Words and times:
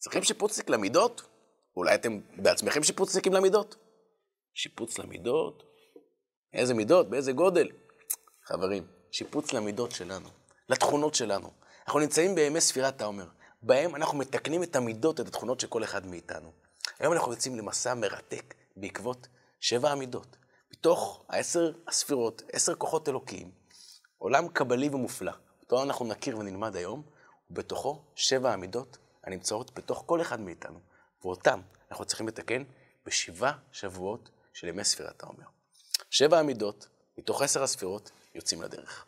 צריכים 0.00 0.22
שיפוצניק 0.22 0.70
למידות? 0.70 1.22
אולי 1.76 1.94
אתם 1.94 2.20
בעצמכם 2.36 2.82
שיפוצניקים 2.82 3.32
למידות? 3.32 3.76
שיפוץ 4.54 4.98
למידות? 4.98 5.62
איזה 6.52 6.74
מידות? 6.74 7.10
באיזה 7.10 7.32
גודל? 7.32 7.68
חברים, 8.44 8.86
שיפוץ 9.10 9.52
למידות 9.52 9.90
שלנו, 9.90 10.28
לתכונות 10.68 11.14
שלנו. 11.14 11.50
אנחנו 11.86 12.00
נמצאים 12.00 12.34
בימי 12.34 12.60
ספירת 12.60 13.02
העומר, 13.02 13.26
בהם 13.62 13.96
אנחנו 13.96 14.18
מתקנים 14.18 14.62
את 14.62 14.76
המידות, 14.76 15.20
את 15.20 15.26
התכונות 15.28 15.60
של 15.60 15.66
כל 15.66 15.84
אחד 15.84 16.06
מאיתנו. 16.06 16.52
היום 16.98 17.12
אנחנו 17.12 17.32
יוצאים 17.32 17.58
למסע 17.58 17.94
מרתק 17.94 18.54
בעקבות 18.76 19.28
שבע 19.60 19.90
המידות. 19.90 20.36
מתוך 20.72 21.24
העשר 21.28 21.72
הספירות, 21.88 22.42
עשר 22.52 22.74
כוחות 22.74 23.08
אלוקיים, 23.08 23.50
עולם 24.18 24.48
קבלי 24.48 24.88
ומופלא. 24.88 25.32
אותו 25.62 25.82
אנחנו 25.82 26.04
נכיר 26.04 26.38
ונלמד 26.38 26.76
היום, 26.76 27.02
ובתוכו 27.50 28.02
שבע 28.14 28.52
המידות 28.52 28.98
הנמצאות 29.24 29.74
בתוך 29.74 30.02
כל 30.06 30.20
אחד 30.20 30.40
מאיתנו, 30.40 30.80
ואותם 31.24 31.60
אנחנו 31.90 32.04
צריכים 32.04 32.28
לתקן 32.28 32.62
בשבעה 33.06 33.52
שבועות 33.72 34.30
של 34.52 34.68
ימי 34.68 34.84
ספירת 34.84 35.22
העומר. 35.22 35.44
שבע 36.10 36.38
המידות, 36.38 36.88
מתוך 37.18 37.42
עשר 37.42 37.62
הספירות, 37.62 38.10
יוצאים 38.34 38.62
לדרך. 38.62 39.06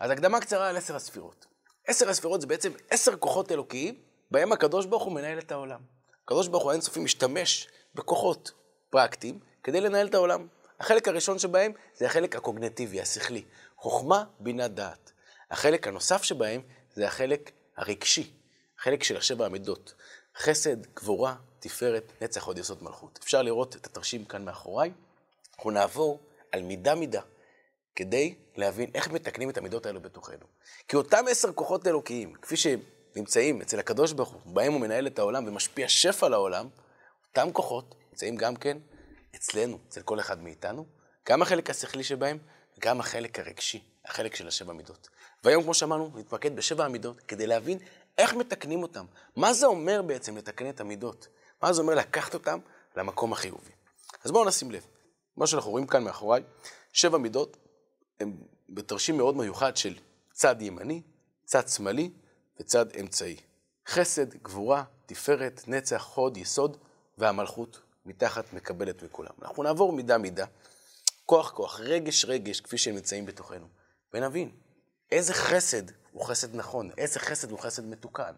אז 0.00 0.10
הקדמה 0.10 0.40
קצרה 0.40 0.68
על 0.68 0.76
עשר 0.76 0.96
הספירות. 0.96 1.46
עשר 1.86 2.08
הספירות 2.08 2.40
זה 2.40 2.46
בעצם 2.46 2.72
עשר 2.90 3.16
כוחות 3.16 3.52
אלוקיים, 3.52 3.94
בהם 4.30 4.52
הקדוש 4.52 4.86
ברוך 4.86 5.02
הוא 5.02 5.12
מנהל 5.12 5.38
את 5.38 5.52
העולם. 5.52 5.80
הקדוש 6.24 6.48
ברוך 6.48 6.62
הוא 6.62 6.70
האינסופי 6.70 7.00
משתמש 7.00 7.68
בכוחות 7.94 8.52
פרקטיים 8.90 9.40
כדי 9.62 9.80
לנהל 9.80 10.06
את 10.06 10.14
העולם. 10.14 10.46
החלק 10.80 11.08
הראשון 11.08 11.38
שבהם 11.38 11.72
זה 11.94 12.06
החלק 12.06 12.36
הקוגנטיבי, 12.36 13.00
השכלי. 13.00 13.44
חוכמה, 13.76 14.24
בינה, 14.40 14.68
דעת. 14.68 15.12
החלק 15.50 15.88
הנוסף 15.88 16.22
שבהם 16.22 16.62
זה 16.94 17.06
החלק 17.06 17.50
הרגשי, 17.76 18.32
החלק 18.80 19.02
של 19.02 19.16
השבע 19.16 19.46
המידות. 19.46 19.94
חסד, 20.36 20.86
גבורה, 20.96 21.34
תפארת, 21.58 22.12
נצח, 22.20 22.46
עוד 22.46 22.58
יסוד 22.58 22.82
מלכות. 22.82 23.18
אפשר 23.22 23.42
לראות 23.42 23.76
את 23.76 23.86
התרשים 23.86 24.24
כאן 24.24 24.44
מאחוריי. 24.44 24.92
אנחנו 25.56 25.70
נעבור 25.70 26.20
על 26.52 26.62
מידה-מידה, 26.62 27.20
כדי 27.96 28.34
להבין 28.56 28.90
איך 28.94 29.10
מתקנים 29.10 29.50
את 29.50 29.58
המידות 29.58 29.86
האלו 29.86 30.00
בתוכנו. 30.00 30.46
כי 30.88 30.96
אותם 30.96 31.24
עשר 31.30 31.52
כוחות 31.52 31.86
אלוקיים, 31.86 32.34
כפי 32.34 32.56
שהם 32.56 32.80
נמצאים 33.16 33.62
אצל 33.62 33.78
הקדוש 33.78 34.12
ברוך 34.12 34.28
הוא, 34.28 34.54
בהם 34.54 34.72
הוא 34.72 34.80
מנהל 34.80 35.06
את 35.06 35.18
העולם 35.18 35.48
ומשפיע 35.48 35.88
שפע 35.88 36.28
לעולם, 36.28 36.68
אותם 37.28 37.52
כוחות 37.52 37.94
נמצאים 38.10 38.36
גם 38.36 38.56
כן 38.56 38.78
אצלנו, 39.36 39.78
אצל 39.88 40.02
כל 40.02 40.20
אחד 40.20 40.42
מאיתנו, 40.42 40.86
גם 41.28 41.42
החלק 41.42 41.70
השכלי 41.70 42.04
שבהם, 42.04 42.38
גם 42.80 43.00
החלק 43.00 43.38
הרגשי, 43.38 43.84
החלק 44.04 44.34
של 44.34 44.48
השבע 44.48 44.72
מידות. 44.72 45.08
והיום, 45.44 45.62
כמו 45.62 45.74
שאמרנו, 45.74 46.10
נתמקד 46.14 46.56
בשבע 46.56 46.84
המידות, 46.84 47.20
כדי 47.20 47.46
להבין 47.46 47.78
איך 48.20 48.34
מתקנים 48.34 48.82
אותם. 48.82 49.04
מה 49.36 49.52
זה 49.52 49.66
אומר 49.66 50.02
בעצם 50.02 50.36
לתקן 50.36 50.68
את 50.68 50.80
המידות? 50.80 51.28
מה 51.62 51.72
זה 51.72 51.82
אומר 51.82 51.94
לקחת 51.94 52.34
אותם 52.34 52.58
למקום 52.96 53.32
החיובי? 53.32 53.70
אז 54.24 54.30
בואו 54.30 54.44
נשים 54.44 54.70
לב. 54.70 54.86
מה 55.36 55.46
שאנחנו 55.46 55.70
רואים 55.70 55.86
כאן 55.86 56.04
מאחוריי, 56.04 56.42
שבע 56.92 57.18
מידות 57.18 57.56
הם 58.20 58.36
בתרשים 58.68 59.16
מאוד 59.16 59.36
מיוחד 59.36 59.76
של 59.76 59.98
צד 60.32 60.62
ימני, 60.62 61.02
צד 61.44 61.68
שמאלי 61.68 62.10
וצד 62.60 62.96
אמצעי. 62.96 63.36
חסד, 63.88 64.34
גבורה, 64.34 64.84
תפארת, 65.06 65.62
נצח, 65.66 66.02
חוד, 66.02 66.36
יסוד 66.36 66.76
והמלכות 67.18 67.80
מתחת 68.06 68.52
מקבלת 68.52 69.02
מכולם. 69.02 69.32
אנחנו 69.42 69.62
נעבור 69.62 69.92
מידה-מידה, 69.92 70.46
כוח-כוח, 71.26 71.80
רגש-רגש, 71.80 72.60
כפי 72.60 72.78
שהם 72.78 72.94
נמצאים 72.94 73.26
בתוכנו, 73.26 73.66
ונבין 74.14 74.50
איזה 75.12 75.34
חסד 75.34 75.82
הוא 76.12 76.24
חסד 76.24 76.56
נכון, 76.56 76.90
איזה 76.98 77.20
חסד 77.20 77.50
הוא 77.50 77.58
חסד 77.58 77.84
מתוקן. 77.84 78.32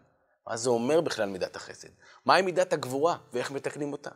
מה 0.46 0.56
זה 0.56 0.70
אומר 0.70 1.00
בכלל 1.00 1.28
מידת 1.28 1.56
החסד? 1.56 1.88
מהי 2.26 2.42
מידת 2.42 2.72
הגבורה 2.72 3.16
ואיך 3.32 3.50
מתקנים 3.50 3.92
אותה? 3.92 4.10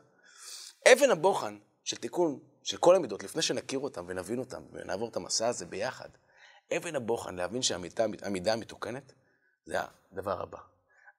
אבן 0.93 1.11
הבוחן 1.11 1.59
של 1.85 1.97
תיקון 1.97 2.39
של 2.63 2.77
כל 2.77 2.97
המידות, 2.97 3.23
לפני 3.23 3.43
שנכיר 3.43 3.79
אותם 3.79 4.05
ונבין 4.09 4.39
אותם 4.39 4.63
ונעבור 4.73 5.09
את 5.09 5.17
המסע 5.17 5.49
הזה 5.49 5.67
ביחד, 5.67 6.09
אבן 6.77 6.97
הבוחן 6.97 7.35
להבין 7.35 7.63
שהמידה 7.63 8.53
המתוקנת 8.53 9.13
זה 9.65 9.77
הדבר 10.13 10.43
הבא. 10.43 10.59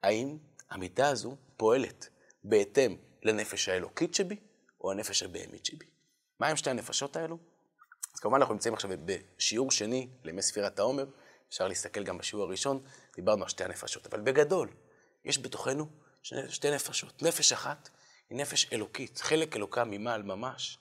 האם 0.04 0.38
המידה 0.70 1.10
הזו 1.10 1.36
פועלת 1.58 2.10
בהתאם 2.44 2.98
לנפש 3.24 3.70
האלוקית 3.70 4.14
שבי 4.14 4.36
או 4.82 4.92
הנפש 4.92 5.24
הבהמית 5.24 5.66
שבי? 5.66 5.86
מה 6.40 6.48
הם 6.48 6.56
שתי 6.56 6.70
הנפשות 6.70 7.16
האלו? 7.16 7.38
אז 8.14 8.20
כמובן 8.20 8.38
אנחנו 8.38 8.54
נמצאים 8.54 8.74
עכשיו 8.74 8.92
בשיעור 9.06 9.72
שני 9.72 10.10
לימי 10.24 10.42
ספירת 10.42 10.80
העומר, 10.80 11.06
אפשר 11.50 11.68
להסתכל 11.68 12.04
גם 12.04 12.18
בשיעור 12.18 12.46
הראשון, 12.46 12.84
דיברנו 13.16 13.44
על 13.44 13.50
שתי 13.50 13.64
הנפשות, 13.64 14.08
אבל 14.08 14.20
בגדול, 14.20 14.70
יש 15.26 15.40
בתוכנו 15.40 15.88
שתי 16.50 16.72
נפשות. 16.72 17.22
נפש 17.22 17.52
אחת 17.52 17.90
היא 18.30 18.38
נפש 18.38 18.74
אלוקית, 18.74 19.18
חלק 19.18 19.56
אלוקה 19.56 19.84
ממעל 19.84 20.24
ממש, 20.24 20.80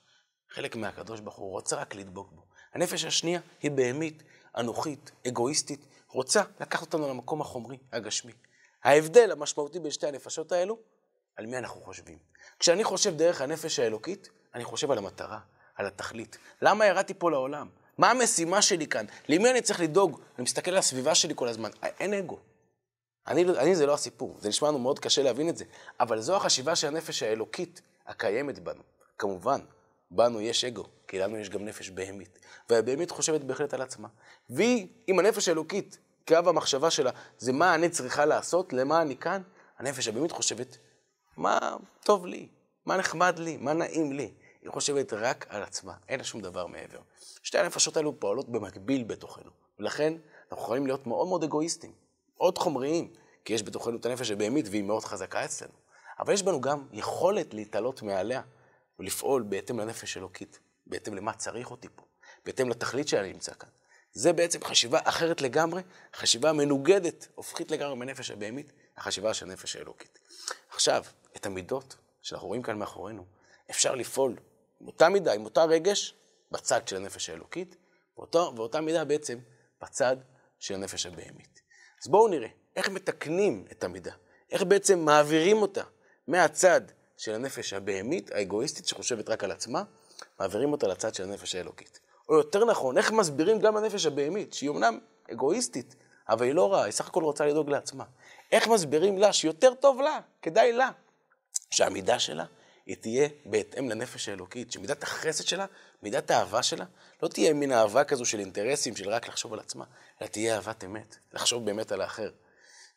חלק 0.49 0.75
מהקדוש 0.75 1.19
ברוך 1.19 1.35
הוא 1.35 1.51
רוצה 1.51 1.75
רק 1.75 1.95
לדבוק 1.95 2.31
בו. 2.31 2.45
הנפש 2.73 3.05
השנייה 3.05 3.39
היא 3.61 3.71
בהמית, 3.71 4.23
אנוכית, 4.57 5.11
אגואיסטית, 5.27 5.85
רוצה 6.09 6.43
לקחת 6.59 6.81
אותנו 6.81 7.09
למקום 7.09 7.41
החומרי, 7.41 7.77
הגשמי. 7.91 8.33
ההבדל 8.83 9.31
המשמעותי 9.31 9.79
בין 9.79 9.91
שתי 9.91 10.07
הנפשות 10.07 10.51
האלו, 10.51 10.79
על 11.35 11.45
מי 11.45 11.57
אנחנו 11.57 11.81
חושבים. 11.81 12.17
כשאני 12.59 12.83
חושב 12.83 13.17
דרך 13.17 13.41
הנפש 13.41 13.79
האלוקית, 13.79 14.29
אני 14.53 14.63
חושב 14.63 14.91
על 14.91 14.97
המטרה, 14.97 15.39
על 15.75 15.85
התכלית. 15.85 16.37
למה 16.61 16.85
ירדתי 16.85 17.13
פה 17.13 17.31
לעולם? 17.31 17.69
מה 17.97 18.11
המשימה 18.11 18.61
שלי 18.61 18.87
כאן? 18.87 19.05
למי 19.29 19.51
אני 19.51 19.61
צריך 19.61 19.79
לדאוג? 19.79 20.21
אני 20.35 20.43
מסתכל 20.43 20.71
על 20.71 20.77
הסביבה 20.77 21.15
שלי 21.15 21.33
כל 21.35 21.47
הזמן. 21.47 21.69
אין 21.99 22.13
אגו. 22.13 22.39
אני, 23.27 23.45
אני 23.57 23.75
זה 23.75 23.85
לא 23.85 23.93
הסיפור, 23.93 24.35
זה 24.39 24.49
נשמע 24.49 24.67
לנו 24.67 24.79
מאוד 24.79 24.99
קשה 24.99 25.23
להבין 25.23 25.49
את 25.49 25.57
זה, 25.57 25.65
אבל 25.99 26.21
זו 26.21 26.35
החשיבה 26.35 26.75
של 26.75 26.87
הנפש 26.87 27.23
האלוקית 27.23 27.81
הקיימת 28.07 28.59
בנו. 28.59 28.83
כמובן, 29.17 29.59
בנו 30.11 30.41
יש 30.41 30.65
אגו, 30.65 30.83
כי 31.07 31.19
לנו 31.19 31.37
יש 31.37 31.49
גם 31.49 31.65
נפש 31.65 31.89
בהמית. 31.89 32.39
והבהמית 32.69 33.11
חושבת 33.11 33.41
בהחלט 33.41 33.73
על 33.73 33.81
עצמה. 33.81 34.07
והיא, 34.49 34.87
אם 35.09 35.19
הנפש 35.19 35.47
האלוקית, 35.47 35.97
קו 36.27 36.35
המחשבה 36.45 36.91
שלה, 36.91 37.11
זה 37.37 37.53
מה 37.53 37.75
אני 37.75 37.89
צריכה 37.89 38.25
לעשות, 38.25 38.73
למה 38.73 39.01
אני 39.01 39.17
כאן, 39.17 39.41
הנפש 39.79 40.07
הבהמית 40.07 40.31
חושבת, 40.31 40.77
מה 41.37 41.75
טוב 42.03 42.25
לי, 42.25 42.47
מה 42.85 42.97
נחמד 42.97 43.39
לי, 43.39 43.57
מה 43.57 43.73
נעים 43.73 44.13
לי. 44.13 44.33
היא 44.67 44.73
חושבת 44.73 45.13
רק 45.13 45.45
על 45.49 45.63
עצמה, 45.63 45.93
אין 46.09 46.19
לה 46.19 46.23
שום 46.23 46.41
דבר 46.41 46.67
מעבר. 46.67 46.99
שתי 47.43 47.57
הנפשות 47.57 47.97
האלו 47.97 48.19
פועלות 48.19 48.49
במקביל 48.49 49.03
בתוכנו, 49.03 49.51
ולכן 49.79 50.13
אנחנו 50.51 50.63
יכולים 50.63 50.87
להיות 50.87 51.07
מאוד 51.07 51.27
מאוד 51.27 51.43
אגואיסטים, 51.43 51.91
מאוד 52.37 52.57
חומריים, 52.57 53.13
כי 53.45 53.53
יש 53.53 53.63
בתוכנו 53.63 53.97
את 53.97 54.05
הנפש 54.05 54.31
הבהמית 54.31 54.65
והיא 54.69 54.83
מאוד 54.83 55.03
חזקה 55.03 55.45
אצלנו. 55.45 55.73
אבל 56.19 56.33
יש 56.33 56.43
בנו 56.43 56.61
גם 56.61 56.87
יכולת 56.91 57.53
להתעלות 57.53 58.01
מעליה 58.01 58.41
ולפעול 58.99 59.43
בהתאם 59.43 59.79
לנפש 59.79 60.17
אלוקית, 60.17 60.59
בהתאם 60.87 61.13
למה 61.13 61.33
צריך 61.33 61.71
אותי 61.71 61.87
פה, 61.95 62.03
בהתאם 62.45 62.69
לתכלית 62.69 63.07
שאני 63.07 63.33
נמצא 63.33 63.53
כאן. 63.53 63.69
זה 64.13 64.33
בעצם 64.33 64.63
חשיבה 64.63 64.99
אחרת 65.03 65.41
לגמרי, 65.41 65.81
חשיבה 66.15 66.53
מנוגדת, 66.53 67.27
הופכית 67.35 67.71
לגמרי 67.71 67.95
מנפש 67.95 68.31
הבהמית, 68.31 68.71
החשיבה 68.97 69.33
של 69.33 69.45
הנפש 69.45 69.75
האלוקית. 69.75 70.19
עכשיו, 70.69 71.03
את 71.35 71.45
המידות 71.45 71.95
שאנחנו 72.21 72.47
רואים 72.47 72.61
כאן 72.61 72.77
מאחורינו, 72.77 73.25
אפשר 73.69 73.95
לפעול 73.95 74.35
עם 74.81 74.87
אותה 74.87 75.09
מידה, 75.09 75.33
עם 75.33 75.45
אותה 75.45 75.63
רגש, 75.63 76.13
בצד 76.51 76.87
של 76.87 76.95
הנפש 76.95 77.29
האלוקית, 77.29 77.75
ואותו, 78.17 78.53
ואותה 78.55 78.81
מידה 78.81 79.05
בעצם 79.05 79.39
בצד 79.81 80.17
של 80.59 80.73
הנפש 80.73 81.05
הבהמית. 81.05 81.61
אז 82.03 82.07
בואו 82.07 82.27
נראה 82.27 82.47
איך 82.75 82.89
מתקנים 82.89 83.65
את 83.71 83.83
המידה, 83.83 84.13
איך 84.51 84.63
בעצם 84.63 84.99
מעבירים 84.99 85.61
אותה 85.61 85.83
מהצד 86.27 86.81
של 87.17 87.33
הנפש 87.33 87.73
הבהמית, 87.73 88.31
האגואיסטית, 88.31 88.87
שחושבת 88.87 89.29
רק 89.29 89.43
על 89.43 89.51
עצמה, 89.51 89.83
מעבירים 90.39 90.71
אותה 90.71 90.87
לצד 90.87 91.13
של 91.13 91.23
הנפש 91.23 91.55
האלוקית. 91.55 91.99
או 92.29 92.35
יותר 92.35 92.65
נכון, 92.65 92.97
איך 92.97 93.11
מסבירים 93.11 93.59
גם 93.59 93.77
לנפש 93.77 94.05
הבהמית, 94.05 94.53
שהיא 94.53 94.69
אמנם 94.69 94.99
אגואיסטית, 95.31 95.95
אבל 96.29 96.45
היא 96.45 96.53
לא 96.53 96.73
רעה, 96.73 96.83
היא 96.83 96.91
סך 96.91 97.07
הכל 97.07 97.23
רוצה 97.23 97.45
לדאוג 97.45 97.69
לעצמה. 97.69 98.03
איך 98.51 98.67
מסבירים 98.67 99.17
לה 99.17 99.33
שיותר 99.33 99.73
טוב 99.73 100.01
לה, 100.01 100.19
כדאי 100.41 100.73
לה, 100.73 100.89
שהמידה 101.71 102.19
שלה 102.19 102.45
היא 102.87 102.95
תהיה 102.95 103.29
בהתאם 103.45 103.89
לנפש 103.89 104.29
האלוקית, 104.29 104.71
שמידת 104.71 105.03
החסד 105.03 105.43
שלה, 105.43 105.65
מידת 106.03 106.31
האהבה 106.31 106.63
שלה, 106.63 106.85
לא 107.23 107.27
תהיה 107.27 107.53
מין 107.53 107.71
אהבה 107.71 108.03
כזו 108.03 108.25
של 108.25 108.39
אינטרסים, 108.39 108.95
של 108.95 109.09
רק 109.09 109.27
לחשוב 109.27 109.53
על 109.53 109.59
עצמה, 109.59 109.85
אלא 110.21 110.27
תהיה 110.27 110.55
אהבת 110.55 110.83
אמת, 110.83 111.17
לחשוב 111.33 111.65
באמת 111.65 111.91
על 111.91 112.01
האחר. 112.01 112.31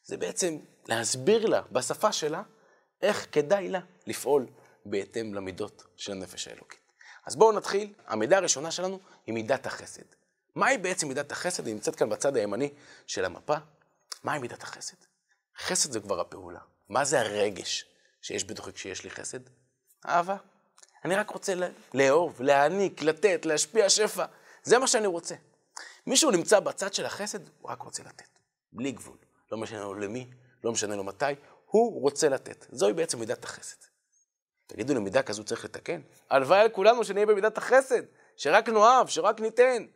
זה 0.04 0.16
בעצם 0.16 0.58
להסביר 0.88 1.46
לה, 1.46 1.62
בשפה 1.72 2.12
שלה, 2.12 2.42
איך 3.02 3.26
כדאי 3.32 3.68
לה 3.68 3.80
לפעול 4.06 4.46
בהתאם 4.86 5.34
למידות 5.34 5.84
של 5.96 6.12
הנפש 6.12 6.48
האלוקית. 6.48 6.80
אז 7.26 7.36
בואו 7.36 7.52
נתחיל. 7.52 7.92
המידה 8.06 8.36
הראשונה 8.36 8.70
שלנו 8.70 9.00
היא 9.26 9.34
מידת 9.34 9.66
החסד. 9.66 10.02
מהי 10.54 10.78
בעצם 10.78 11.08
מידת 11.08 11.32
החסד? 11.32 11.66
היא 11.66 11.74
נמצאת 11.74 11.96
כאן 11.96 12.08
בצד 12.08 12.36
הימני 12.36 12.70
של 13.06 13.24
המפה. 13.24 13.54
מהי 14.24 14.38
מידת 14.38 14.62
החסד? 14.62 14.96
חסד 15.58 15.92
זה 15.92 16.00
כבר 16.00 16.20
הפעולה. 16.20 16.60
מה 16.88 17.04
זה 17.04 17.20
הרגש 17.20 17.84
שיש 18.22 18.44
בתוכי 18.44 18.72
כשיש 18.72 19.04
לי 19.04 19.10
חסד? 19.10 19.40
אהבה. 20.06 20.36
אני 21.04 21.14
רק 21.14 21.30
רוצה 21.30 21.54
לאהוב, 21.94 22.42
להעניק, 22.42 23.02
לתת, 23.02 23.46
להשפיע 23.46 23.90
שפע. 23.90 24.24
זה 24.62 24.78
מה 24.78 24.86
שאני 24.86 25.06
רוצה. 25.06 25.34
מישהו 26.06 26.30
נמצא 26.30 26.60
בצד 26.60 26.94
של 26.94 27.06
החסד, 27.06 27.38
הוא 27.60 27.70
רק 27.70 27.82
רוצה 27.82 28.02
לתת. 28.02 28.28
בלי 28.72 28.92
גבול. 28.92 29.16
לא 29.52 29.58
משנה 29.58 29.80
לו 29.80 29.94
למי, 29.94 30.30
לא 30.64 30.72
משנה 30.72 30.96
לו 30.96 31.04
מתי, 31.04 31.24
הוא 31.66 32.02
רוצה 32.02 32.28
לתת. 32.28 32.66
זוהי 32.72 32.92
בעצם 32.92 33.18
מידת 33.18 33.44
החסד. 33.44 33.76
תגידו 34.66 34.94
לי, 34.94 35.00
מידה 35.00 35.22
כזו 35.22 35.44
צריך 35.44 35.64
לתקן? 35.64 36.00
הלוואי 36.30 36.60
על 36.60 36.68
כולנו 36.68 37.04
שנהיה 37.04 37.26
במידת 37.26 37.58
החסד, 37.58 38.02
שרק 38.36 38.68
נאהב, 38.68 39.08
שרק 39.08 39.40
ניתן. 39.40 39.86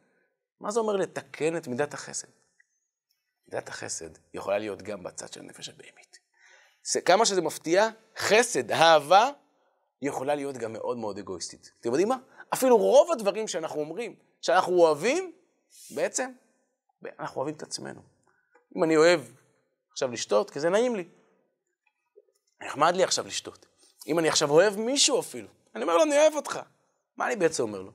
מה 0.61 0.71
זה 0.71 0.81
אומר 0.81 0.97
לתקן 0.97 1.57
את 1.57 1.69
מידת 1.69 1.95
החסד? 1.95 2.29
מידת 3.49 3.69
החסד 3.69 4.11
יכולה 4.35 4.59
להיות 4.59 4.83
גם 4.83 5.03
בצד 5.03 5.33
של 5.33 5.41
הנפש 5.41 5.69
הבהמית. 5.69 6.19
כמה 7.05 7.27
שזה 7.27 7.43
מפתיע, 7.43 7.89
חסד, 8.17 8.73
אהבה, 8.73 9.31
יכולה 10.03 10.35
להיות 10.35 10.57
גם 10.57 10.73
מאוד 10.73 10.97
מאוד 10.97 11.19
אגואיסטית. 11.19 11.71
אתם 11.81 11.89
יודעים 11.89 12.09
מה? 12.09 12.17
אפילו 12.55 12.77
רוב 12.77 13.13
הדברים 13.13 13.49
שאנחנו 13.49 13.81
אומרים, 13.81 14.15
שאנחנו 14.41 14.77
אוהבים, 14.77 15.33
בעצם, 15.91 16.31
אנחנו 17.19 17.37
אוהבים 17.37 17.55
את 17.55 17.63
עצמנו. 17.63 18.01
אם 18.77 18.85
אני 18.85 18.97
אוהב 18.97 19.21
עכשיו 19.93 20.11
לשתות, 20.11 20.51
כי 20.51 20.61
זה 20.61 20.71
נעים 20.71 20.97
לי. 20.97 21.05
נחמד 22.63 22.97
לי 22.97 23.05
עכשיו 23.05 23.27
לשתות. 23.27 23.67
אם 24.07 24.19
אני 24.19 24.29
עכשיו 24.29 24.51
אוהב 24.51 24.77
מישהו 24.77 25.21
אפילו, 25.21 25.49
אני 25.75 25.83
אומר 25.83 25.97
לו, 25.97 26.03
אני 26.03 26.19
אוהב 26.19 26.35
אותך. 26.35 26.61
מה 27.17 27.27
אני 27.27 27.37
בעצם 27.37 27.63
אומר 27.63 27.83
לו? 27.83 27.93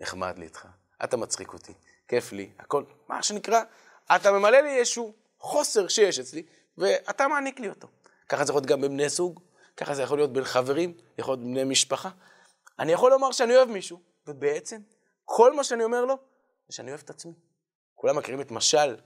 נחמד 0.00 0.38
לי 0.38 0.44
איתך, 0.44 0.66
אתה 1.04 1.16
מצחיק 1.16 1.52
אותי, 1.52 1.72
כיף 2.08 2.32
לי, 2.32 2.50
הכל, 2.58 2.84
מה 3.08 3.22
שנקרא, 3.22 3.62
אתה 4.16 4.32
ממלא 4.32 4.58
לי 4.60 4.78
איזשהו 4.78 5.14
חוסר 5.38 5.88
שיש 5.88 6.18
אצלי, 6.18 6.42
ואתה 6.78 7.28
מעניק 7.28 7.60
לי 7.60 7.68
אותו. 7.68 7.88
ככה 8.28 8.44
זה 8.44 8.50
יכול 8.50 8.60
להיות 8.60 8.70
גם 8.70 8.80
בבני 8.80 9.08
זוג, 9.08 9.40
ככה 9.76 9.94
זה 9.94 10.02
יכול 10.02 10.18
להיות 10.18 10.32
בין 10.32 10.44
חברים, 10.44 10.94
יכול 11.18 11.32
להיות 11.34 11.44
בני 11.44 11.64
משפחה. 11.64 12.10
אני 12.78 12.92
יכול 12.92 13.10
לומר 13.10 13.32
שאני 13.32 13.56
אוהב 13.56 13.68
מישהו, 13.68 14.00
ובעצם, 14.26 14.80
כל 15.24 15.54
מה 15.56 15.64
שאני 15.64 15.84
אומר 15.84 16.04
לו, 16.04 16.18
זה 16.68 16.76
שאני 16.76 16.90
אוהב 16.90 17.00
את 17.04 17.10
עצמי. 17.10 17.32
כולם 17.94 18.18
מכירים 18.18 18.40
את 18.40 18.50
משל 18.50 18.96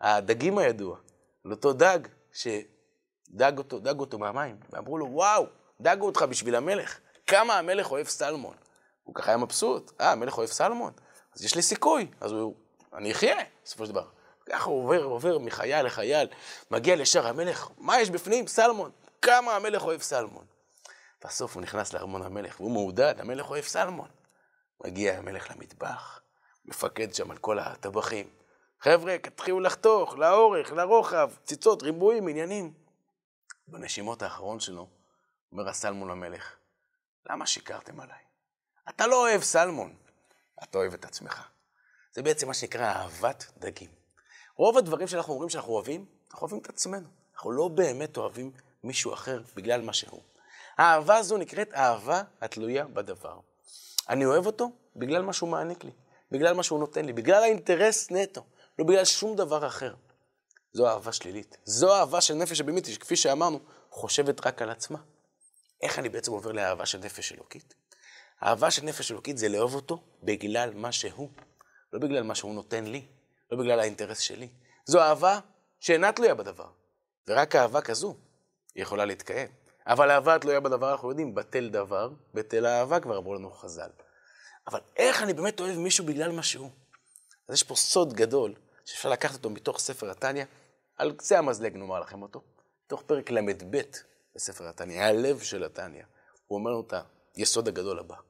הדגים 0.00 0.58
הידוע, 0.58 0.98
על 1.44 1.50
אותו 1.50 1.72
דג, 1.72 1.98
שדג 2.32 3.52
אותו, 3.58 3.78
דג 3.78 4.00
אותו 4.00 4.18
מהמים, 4.18 4.56
ואמרו 4.70 4.98
לו, 4.98 5.06
וואו, 5.10 5.46
דגו 5.80 6.06
אותך 6.06 6.22
בשביל 6.22 6.54
המלך. 6.54 6.98
כמה 7.26 7.58
המלך 7.58 7.90
אוהב 7.90 8.06
סלמון. 8.06 8.56
הוא 9.02 9.14
ככה 9.14 9.30
היה 9.30 9.36
מבסוט, 9.36 9.92
אה, 10.00 10.12
המלך 10.12 10.38
אוהב 10.38 10.48
סלמון, 10.48 10.92
אז 11.36 11.44
יש 11.44 11.54
לי 11.54 11.62
סיכוי, 11.62 12.06
אז 12.20 12.32
הוא, 12.32 12.54
אני 12.94 13.12
אחיה, 13.12 13.36
בסופו 13.64 13.86
של 13.86 13.92
דבר. 13.92 14.06
ככה 14.48 14.64
הוא 14.64 14.84
עובר, 14.84 15.04
עובר 15.04 15.38
מחייל 15.38 15.86
לחייל, 15.86 16.28
מגיע 16.70 16.96
לשער 16.96 17.26
המלך, 17.26 17.68
מה 17.78 18.00
יש 18.00 18.10
בפנים? 18.10 18.46
סלמון. 18.46 18.90
כמה 19.22 19.56
המלך 19.56 19.82
אוהב 19.82 20.00
סלמון. 20.00 20.46
בסוף 21.24 21.54
הוא 21.54 21.62
נכנס 21.62 21.92
לארמון 21.92 22.22
המלך, 22.22 22.60
והוא 22.60 22.70
מעודד, 22.70 23.14
המלך 23.18 23.50
אוהב 23.50 23.64
סלמון. 23.64 24.08
מגיע 24.84 25.18
המלך 25.18 25.50
למטבח, 25.50 26.20
מפקד 26.64 27.14
שם 27.14 27.30
על 27.30 27.38
כל 27.38 27.58
הטבחים. 27.58 28.30
חבר'ה, 28.80 29.18
תתחילו 29.18 29.60
לחתוך, 29.60 30.14
לאורך, 30.14 30.72
לרוחב, 30.72 31.30
ציצות, 31.44 31.82
ריבועים, 31.82 32.28
עניינים. 32.28 32.72
בנשימות 33.68 34.22
האחרון 34.22 34.60
שלו, 34.60 34.88
אומר 35.52 35.68
הסלמון 35.68 36.08
למלך, 36.08 36.56
למה 37.30 37.46
שיקרתם 37.46 38.00
עליי? 38.00 38.18
אתה 38.88 39.06
לא 39.06 39.28
אוהב 39.28 39.42
סלמון, 39.42 39.96
אתה 40.62 40.78
אוהב 40.78 40.94
את 40.94 41.04
עצמך. 41.04 41.48
זה 42.12 42.22
בעצם 42.22 42.46
מה 42.46 42.54
שנקרא 42.54 42.86
אהבת 42.86 43.46
דגים. 43.58 43.90
רוב 44.56 44.78
הדברים 44.78 45.08
שאנחנו 45.08 45.32
אומרים 45.32 45.50
שאנחנו 45.50 45.72
אוהבים, 45.72 46.06
אנחנו 46.30 46.40
אוהבים 46.40 46.58
את 46.58 46.68
עצמנו. 46.68 47.08
אנחנו 47.34 47.52
לא 47.52 47.68
באמת 47.68 48.16
אוהבים 48.16 48.52
מישהו 48.88 49.14
אחר 49.14 49.42
בגלל 49.56 49.80
מה 49.80 49.92
שהוא. 49.92 50.22
האהבה 50.78 51.16
הזו 51.16 51.36
נקראת 51.36 51.74
אהבה 51.74 52.22
התלויה 52.40 52.84
בדבר. 52.84 53.40
אני 54.08 54.24
אוהב 54.24 54.46
אותו 54.46 54.70
בגלל 54.96 55.22
מה 55.22 55.32
שהוא 55.32 55.48
מעניק 55.48 55.84
לי, 55.84 55.90
בגלל 56.32 56.54
מה 56.54 56.62
שהוא 56.62 56.80
נותן 56.80 57.04
לי, 57.04 57.12
בגלל 57.12 57.42
האינטרס 57.42 58.10
נטו, 58.10 58.44
לא 58.78 58.84
בגלל 58.84 59.04
שום 59.04 59.36
דבר 59.36 59.66
אחר. 59.66 59.94
זו 60.72 60.88
אהבה 60.88 61.12
שלילית. 61.12 61.56
זו 61.64 61.94
אהבה 61.94 62.20
של 62.20 62.34
נפש 62.34 62.60
הבהמית, 62.60 62.86
שכפי 62.86 63.16
שאמרנו, 63.16 63.60
חושבת 63.90 64.46
רק 64.46 64.62
על 64.62 64.70
עצמה. 64.70 64.98
איך 65.82 65.98
אני 65.98 66.08
בעצם 66.08 66.32
עובר 66.32 66.52
לאהבה 66.52 66.86
של 66.86 66.98
נפש 66.98 67.32
אלוקית? 67.32 67.74
אהבה 68.42 68.70
של 68.70 68.84
נפש 68.84 69.12
אלוקית 69.12 69.38
זה 69.38 69.48
לאהוב 69.48 69.74
אותו 69.74 70.02
בגלל 70.22 70.74
מה 70.74 70.92
שהוא, 70.92 71.28
לא 71.92 72.00
בגלל 72.00 72.22
מה 72.22 72.34
שהוא 72.34 72.54
נותן 72.54 72.84
לי, 72.84 73.06
לא 73.50 73.58
בגלל 73.58 73.80
האינטרס 73.80 74.18
שלי. 74.18 74.48
זו 74.84 75.00
אהבה 75.00 75.40
שאינה 75.80 76.12
תלויה 76.12 76.34
בדבר, 76.34 76.68
ורק 77.28 77.56
אהבה 77.56 77.80
כזו 77.80 78.16
יכולה 78.78 79.04
להתקיים. 79.04 79.48
אבל 79.86 80.10
אהבה 80.10 80.34
התלויה 80.34 80.60
בדבר, 80.60 80.92
אנחנו 80.92 81.08
יודעים, 81.10 81.34
בטל 81.34 81.68
דבר, 81.68 82.10
בטל 82.34 82.66
האהבה 82.66 83.00
כבר 83.00 83.18
אמרו 83.18 83.34
לנו 83.34 83.50
חז"ל. 83.50 83.90
אבל 84.66 84.80
איך 84.96 85.22
אני 85.22 85.32
באמת 85.32 85.60
אוהב 85.60 85.76
מישהו 85.76 86.06
בגלל 86.06 86.32
מה 86.32 86.42
שהוא? 86.42 86.70
אז 87.48 87.54
יש 87.54 87.62
פה 87.62 87.74
סוד 87.74 88.12
גדול, 88.12 88.54
שאפשר 88.84 89.08
לקחת 89.08 89.34
אותו 89.34 89.50
מתוך 89.50 89.78
ספר 89.78 90.10
התניא, 90.10 90.44
על 90.96 91.12
קצה 91.12 91.38
המזלג 91.38 91.76
נאמר 91.76 92.00
לכם 92.00 92.22
אותו, 92.22 92.42
מתוך 92.86 93.02
פרק 93.02 93.30
ל"ב 93.30 93.80
בספר 94.34 94.68
התניא, 94.68 95.02
הלב 95.02 95.40
של 95.40 95.64
התניא. 95.64 96.02
הוא 96.46 96.58
אומר 96.58 96.70
לנו 96.70 96.80
את 96.80 96.94
היסוד 97.36 97.68
הגדול 97.68 97.98
הבא. 97.98 98.16
הוא 98.16 98.22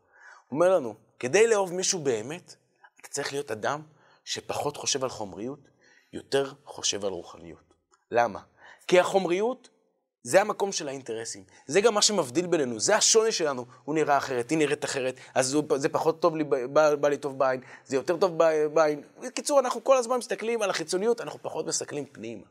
אומר 0.50 0.76
לנו, 0.76 0.94
כדי 1.18 1.46
לאהוב 1.46 1.74
מישהו 1.74 1.98
באמת, 1.98 2.54
אתה 3.00 3.08
צריך 3.08 3.32
להיות 3.32 3.50
אדם 3.50 3.82
שפחות 4.24 4.76
חושב 4.76 5.04
על 5.04 5.10
חומריות, 5.10 5.60
יותר 6.12 6.52
חושב 6.64 7.04
על 7.04 7.12
רוחניות. 7.12 7.74
למה? 8.10 8.40
כי 8.86 9.00
החומריות 9.00 9.68
זה 10.22 10.40
המקום 10.40 10.72
של 10.72 10.88
האינטרסים. 10.88 11.44
זה 11.66 11.80
גם 11.80 11.94
מה 11.94 12.02
שמבדיל 12.02 12.46
בינינו, 12.46 12.80
זה 12.80 12.96
השוני 12.96 13.32
שלנו. 13.32 13.66
הוא 13.84 13.94
נראה 13.94 14.16
אחרת, 14.16 14.50
היא 14.50 14.58
נראית 14.58 14.84
אחרת, 14.84 15.16
אז 15.34 15.56
זה 15.76 15.88
פחות 15.88 16.20
טוב 16.20 16.36
לי, 16.36 16.44
בא, 16.44 16.94
בא 16.94 17.08
לי 17.08 17.16
טוב 17.16 17.38
בעין, 17.38 17.60
זה 17.84 17.96
יותר 17.96 18.16
טוב 18.16 18.38
בעין. 18.72 19.02
בקיצור, 19.22 19.60
אנחנו 19.60 19.84
כל 19.84 19.96
הזמן 19.96 20.16
מסתכלים 20.16 20.62
על 20.62 20.70
החיצוניות, 20.70 21.20
אנחנו 21.20 21.38
פחות 21.42 21.66
מסתכלים 21.66 22.06
פנימה. 22.06 22.44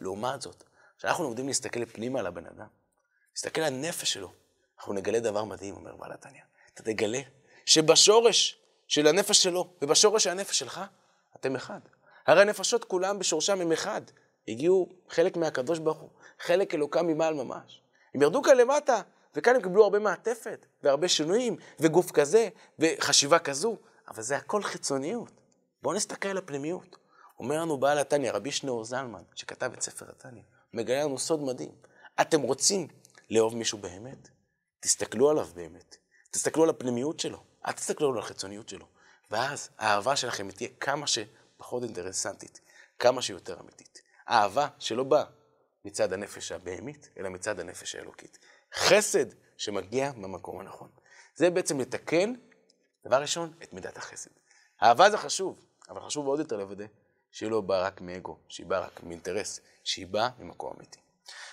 לעומת 0.00 0.42
זאת, 0.42 0.64
כשאנחנו 0.98 1.24
לומדים 1.24 1.48
להסתכל 1.48 1.84
פנימה 1.84 2.20
על 2.20 2.26
הבן 2.26 2.46
אדם, 2.46 2.66
להסתכל 3.34 3.60
על 3.60 3.74
הנפש 3.74 4.12
שלו, 4.12 4.32
אנחנו 4.78 4.92
נגלה 4.92 5.20
דבר 5.20 5.44
מדהים, 5.44 5.74
אומר 5.74 5.96
בעל 5.96 6.12
התניא. 6.12 6.42
אתה 6.74 6.82
תגלה 6.82 7.20
שבשורש 7.66 8.58
של 8.88 9.06
הנפש 9.06 9.42
שלו 9.42 9.70
ובשורש 9.82 10.24
של 10.24 10.30
הנפש 10.30 10.58
שלך, 10.58 10.80
אתם 11.36 11.56
אחד. 11.56 11.80
הרי 12.26 12.42
הנפשות 12.42 12.84
כולם 12.84 13.18
בשורשם 13.18 13.60
הם 13.60 13.72
אחד. 13.72 14.02
הגיעו 14.48 14.88
חלק 15.08 15.36
מהקדוש 15.36 15.78
ברוך 15.78 15.98
הוא, 15.98 16.10
חלק 16.40 16.74
אלוקם 16.74 17.06
ממעל 17.06 17.34
ממש. 17.34 17.82
הם 18.14 18.22
ירדו 18.22 18.42
כאן 18.42 18.56
למטה, 18.56 19.00
וכאן 19.34 19.54
הם 19.54 19.62
קיבלו 19.62 19.84
הרבה 19.84 19.98
מעטפת, 19.98 20.66
והרבה 20.82 21.08
שינויים, 21.08 21.56
וגוף 21.80 22.10
כזה, 22.10 22.48
וחשיבה 22.78 23.38
כזו, 23.38 23.76
אבל 24.08 24.22
זה 24.22 24.36
הכל 24.36 24.62
חיצוניות. 24.62 25.30
בואו 25.82 25.94
נסתכל 25.94 26.28
על 26.28 26.38
הפנימיות. 26.38 26.96
אומר 27.38 27.60
לנו 27.60 27.78
בעל 27.78 27.98
התניא, 27.98 28.32
רבי 28.32 28.50
שניאור 28.50 28.84
זלמן, 28.84 29.22
שכתב 29.34 29.70
את 29.72 29.82
ספר 29.82 30.06
התניא, 30.10 30.42
מגלה 30.72 31.04
לנו 31.04 31.18
סוד 31.18 31.42
מדהים. 31.42 31.72
אתם 32.20 32.40
רוצים 32.40 32.88
לאהוב 33.30 33.56
מישהו 33.56 33.78
באמת? 33.78 34.28
תסתכלו 34.80 35.30
עליו 35.30 35.46
באמת. 35.54 35.96
תסתכלו 36.30 36.62
על 36.62 36.70
הפנימיות 36.70 37.20
שלו, 37.20 37.38
אל 37.66 37.72
תסתכלו 37.72 38.12
על 38.12 38.18
החיצוניות 38.18 38.68
שלו. 38.68 38.86
ואז 39.30 39.68
האהבה 39.78 40.16
שלכם 40.16 40.50
תהיה 40.50 40.68
כמה 40.80 41.06
שפחות 41.06 41.82
אינטרסנטית, 41.82 42.60
כמה 42.98 43.22
שיותר 43.22 43.60
אמיתית. 43.60 44.02
אהבה 44.30 44.68
שלא 44.78 45.04
באה 45.04 45.24
מצד 45.84 46.12
הנפש 46.12 46.52
הבהמית, 46.52 47.10
אלא 47.18 47.28
מצד 47.28 47.60
הנפש 47.60 47.94
האלוקית. 47.94 48.38
חסד 48.74 49.26
שמגיע 49.56 50.12
במקום 50.12 50.60
הנכון. 50.60 50.88
זה 51.34 51.50
בעצם 51.50 51.80
לתקן, 51.80 52.34
דבר 53.06 53.20
ראשון, 53.20 53.52
את 53.62 53.72
מידת 53.72 53.96
החסד. 53.96 54.30
אהבה 54.82 55.10
זה 55.10 55.18
חשוב, 55.18 55.64
אבל 55.88 56.00
חשוב 56.00 56.26
עוד 56.26 56.38
יותר 56.38 56.56
לוודא 56.56 56.86
שהיא 57.30 57.50
לא 57.50 57.60
באה 57.60 57.82
רק 57.82 58.00
מאגו, 58.00 58.38
שהיא 58.48 58.66
באה 58.66 58.80
רק 58.80 59.02
מאינטרס, 59.02 59.60
שהיא 59.84 60.06
באה 60.06 60.28
ממקום 60.38 60.72
אמיתי. 60.76 60.98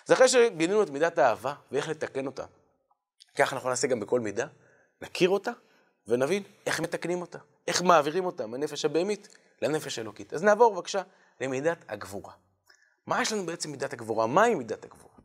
אז 0.08 0.14
אחרי 0.14 0.28
שגינינו 0.28 0.84
את 0.84 0.90
מידת 0.90 1.18
האהבה 1.18 1.54
ואיך 1.72 1.90
לתקן 1.90 2.26
אותה, 2.26 2.46
ככה 3.36 3.56
אנחנו 3.56 3.70
נעשה 3.70 3.88
גם 3.88 4.00
בכל 4.00 4.20
מידה, 4.20 4.48
נכיר 5.02 5.30
אותה 5.30 5.52
ונבין 6.08 6.44
איך 6.66 6.80
מתקנים 6.80 7.22
אותה, 7.22 7.40
איך 7.68 7.82
מעבירים 7.82 8.26
אותה 8.26 8.48
מהנפש 8.48 8.86
הבהמית 8.86 9.28
לנפש 9.62 10.00
האלוקית. 10.00 10.34
אז 10.34 10.44
נעבור 10.44 10.74
בבקשה 10.74 11.02
למידת 11.42 11.86
הגבורה. 11.88 12.34
מה 13.08 13.22
יש 13.22 13.32
לנו 13.32 13.46
בעצם 13.46 13.72
מידת 13.72 13.94
הגבורה? 13.94 14.28
מהי 14.28 14.56
מידת 14.56 14.86
הגבורה? 14.86 15.16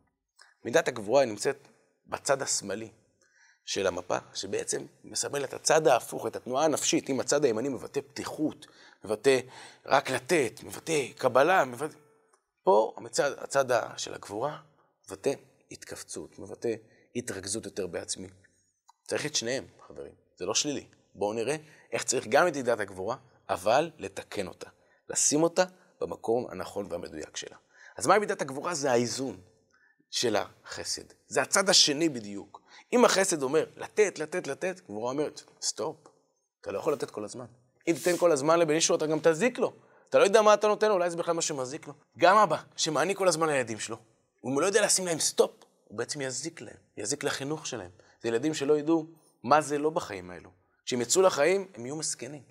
מידת 0.65 0.89
הגבורה 0.89 1.25
נמצאת 1.25 1.69
בצד 2.07 2.43
השמאלי 2.43 2.91
של 3.65 3.87
המפה, 3.87 4.19
שבעצם 4.35 4.87
מסמל 5.05 5.45
את 5.45 5.55
הצד 5.55 5.87
ההפוך, 5.87 6.27
את 6.27 6.37
התנועה 6.37 6.65
הנפשית. 6.65 7.11
אם 7.11 7.21
הצד 7.21 7.45
הימני 7.45 7.69
מבטא 7.69 8.01
פתיחות, 8.01 8.67
מבטא 9.05 9.41
רק 9.87 10.11
לתת, 10.11 10.61
מבטא 10.63 11.13
קבלה, 11.17 11.65
מבטא... 11.65 11.97
פה 12.63 12.95
המצד, 12.97 13.31
הצד 13.39 13.65
של 13.97 14.15
הגבורה 14.15 14.59
מבטא 15.09 15.33
התכווצות, 15.71 16.39
מבטא 16.39 16.75
התרכזות 17.17 17.65
יותר 17.65 17.87
בעצמי. 17.87 18.29
צריך 19.07 19.27
את 19.27 19.35
שניהם, 19.35 19.67
חברים, 19.87 20.13
זה 20.37 20.47
לא 20.47 20.55
שלילי. 20.55 20.87
בואו 21.15 21.33
נראה 21.33 21.57
איך 21.93 22.05
צריך 22.05 22.27
גם 22.29 22.49
את 22.49 22.57
מידת 22.57 22.81
הגבורה, 22.81 23.17
אבל 23.49 23.91
לתקן 23.99 24.47
אותה, 24.47 24.71
לשים 25.09 25.43
אותה 25.43 25.65
במקום 26.01 26.47
הנכון 26.51 26.87
והמדויק 26.91 27.37
שלה. 27.37 27.57
אז 28.01 28.07
מהי 28.07 28.19
מידת 28.19 28.43
הגבורה? 28.43 28.75
זה 28.75 28.93
האיזון 28.93 29.41
של 30.11 30.37
החסד. 30.37 31.03
זה 31.29 31.43
הצד 31.43 31.69
השני 31.69 32.09
בדיוק. 32.09 32.61
אם 32.93 33.05
החסד 33.05 33.43
אומר 33.43 33.67
לתת, 33.77 34.19
לתת, 34.19 34.47
לתת, 34.47 34.81
גבורה 34.85 35.13
אומרת, 35.13 35.43
סטופ, 35.63 35.97
אתה 36.61 36.73
לא 36.73 36.79
יכול 36.79 36.93
לתת 36.93 37.11
כל 37.11 37.25
הזמן. 37.25 37.45
אם 37.89 37.95
תיתן 37.95 38.17
כל 38.17 38.33
הזמן 38.33 38.59
לבן 38.59 38.75
אישו, 38.75 38.95
אתה 38.95 39.07
גם 39.07 39.19
תזיק 39.23 39.59
לו. 39.59 39.73
אתה 40.09 40.19
לא 40.19 40.25
יודע 40.25 40.43
מה 40.43 40.55
אתה 40.55 40.69
נותן 40.69 40.89
לו, 40.89 40.95
אולי 40.95 41.11
זה 41.11 41.17
בכלל 41.17 41.35
מה 41.35 41.43
שמזיק 41.43 41.87
לו. 41.87 41.95
גם 42.19 42.37
אבא, 42.37 42.57
שמעניק 42.77 43.19
כל 43.19 43.29
הזמן 43.29 43.49
לילדים 43.49 43.79
שלו, 43.79 43.97
הוא 44.41 44.61
לא 44.61 44.67
יודע 44.67 44.85
לשים 44.85 45.07
להם 45.07 45.19
סטופ, 45.19 45.51
הוא 45.89 45.99
בעצם 45.99 46.21
יזיק 46.21 46.61
להם, 46.61 46.77
יזיק 46.97 47.25
לחינוך 47.25 47.67
שלהם. 47.67 47.91
זה 48.23 48.29
ילדים 48.29 48.55
שלא 48.55 48.79
ידעו 48.79 49.07
מה 49.43 49.61
זה 49.61 49.79
לא 49.79 49.91
בחיים 49.91 50.31
האלו. 50.31 50.51
כשהם 50.85 51.01
יצאו 51.01 51.23
לחיים, 51.23 51.69
הם 51.75 51.87
יהיו 51.87 51.97
מסכנים. 51.97 52.43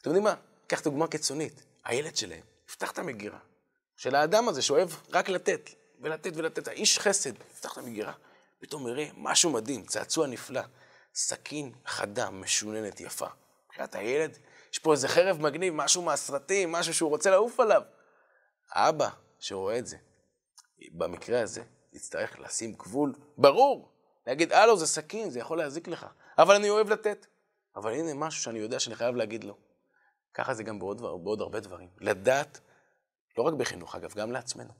אתם 0.00 0.10
יודעים 0.10 0.24
מה? 0.24 0.34
קח 0.66 0.82
דוגמה 0.82 1.06
קיצונית. 1.06 1.62
הילד 1.84 2.16
שלהם 2.16 2.42
יפתח 2.68 2.90
את 2.90 2.98
המגירה 2.98 3.38
של 4.02 4.14
האדם 4.14 4.48
הזה 4.48 4.62
שאוהב 4.62 4.90
רק 5.12 5.28
לתת, 5.28 5.70
ולתת 6.00 6.32
ולתת. 6.34 6.68
האיש 6.68 6.98
חסד, 6.98 7.32
יפתח 7.50 7.72
את 7.72 7.78
המגירה, 7.78 8.12
פתאום 8.60 8.88
יראה 8.88 9.08
משהו 9.16 9.50
מדהים, 9.50 9.84
צעצוע 9.84 10.26
נפלא. 10.26 10.60
סכין 11.14 11.72
חדה, 11.86 12.30
משוננת, 12.30 13.00
יפה. 13.00 13.26
מבחינת 13.66 13.94
הילד, 13.94 14.38
יש 14.72 14.78
פה 14.78 14.92
איזה 14.92 15.08
חרב 15.08 15.40
מגניב, 15.40 15.74
משהו 15.74 16.02
מהסרטים, 16.02 16.72
משהו 16.72 16.94
שהוא 16.94 17.10
רוצה 17.10 17.30
לעוף 17.30 17.60
עליו. 17.60 17.82
האבא 18.72 19.08
שרואה 19.38 19.78
את 19.78 19.86
זה, 19.86 19.96
במקרה 20.92 21.40
הזה, 21.40 21.62
יצטרך 21.92 22.40
לשים 22.40 22.72
גבול 22.72 23.14
ברור. 23.38 23.92
להגיד, 24.26 24.52
הלו, 24.52 24.76
זה 24.76 24.86
סכין, 24.86 25.30
זה 25.30 25.38
יכול 25.38 25.58
להזיק 25.58 25.88
לך. 25.88 26.06
אבל 26.38 26.54
אני 26.54 26.70
אוהב 26.70 26.90
לתת. 26.90 27.26
אבל 27.76 27.92
הנה 27.92 28.14
משהו 28.14 28.42
שאני 28.42 28.58
יודע 28.58 28.80
שאני 28.80 28.96
חייב 28.96 29.16
להגיד 29.16 29.44
לו. 29.44 29.56
ככה 30.34 30.54
זה 30.54 30.62
גם 30.62 30.78
בעוד, 30.78 31.00
בעוד 31.00 31.40
הרבה 31.40 31.60
דברים. 31.60 31.88
לדעת, 32.00 32.60
לא 33.38 33.42
רק 33.42 33.54
בחינוך, 33.54 33.94
אגב, 33.94 34.14
גם 34.14 34.32
לעצמנו. 34.32 34.70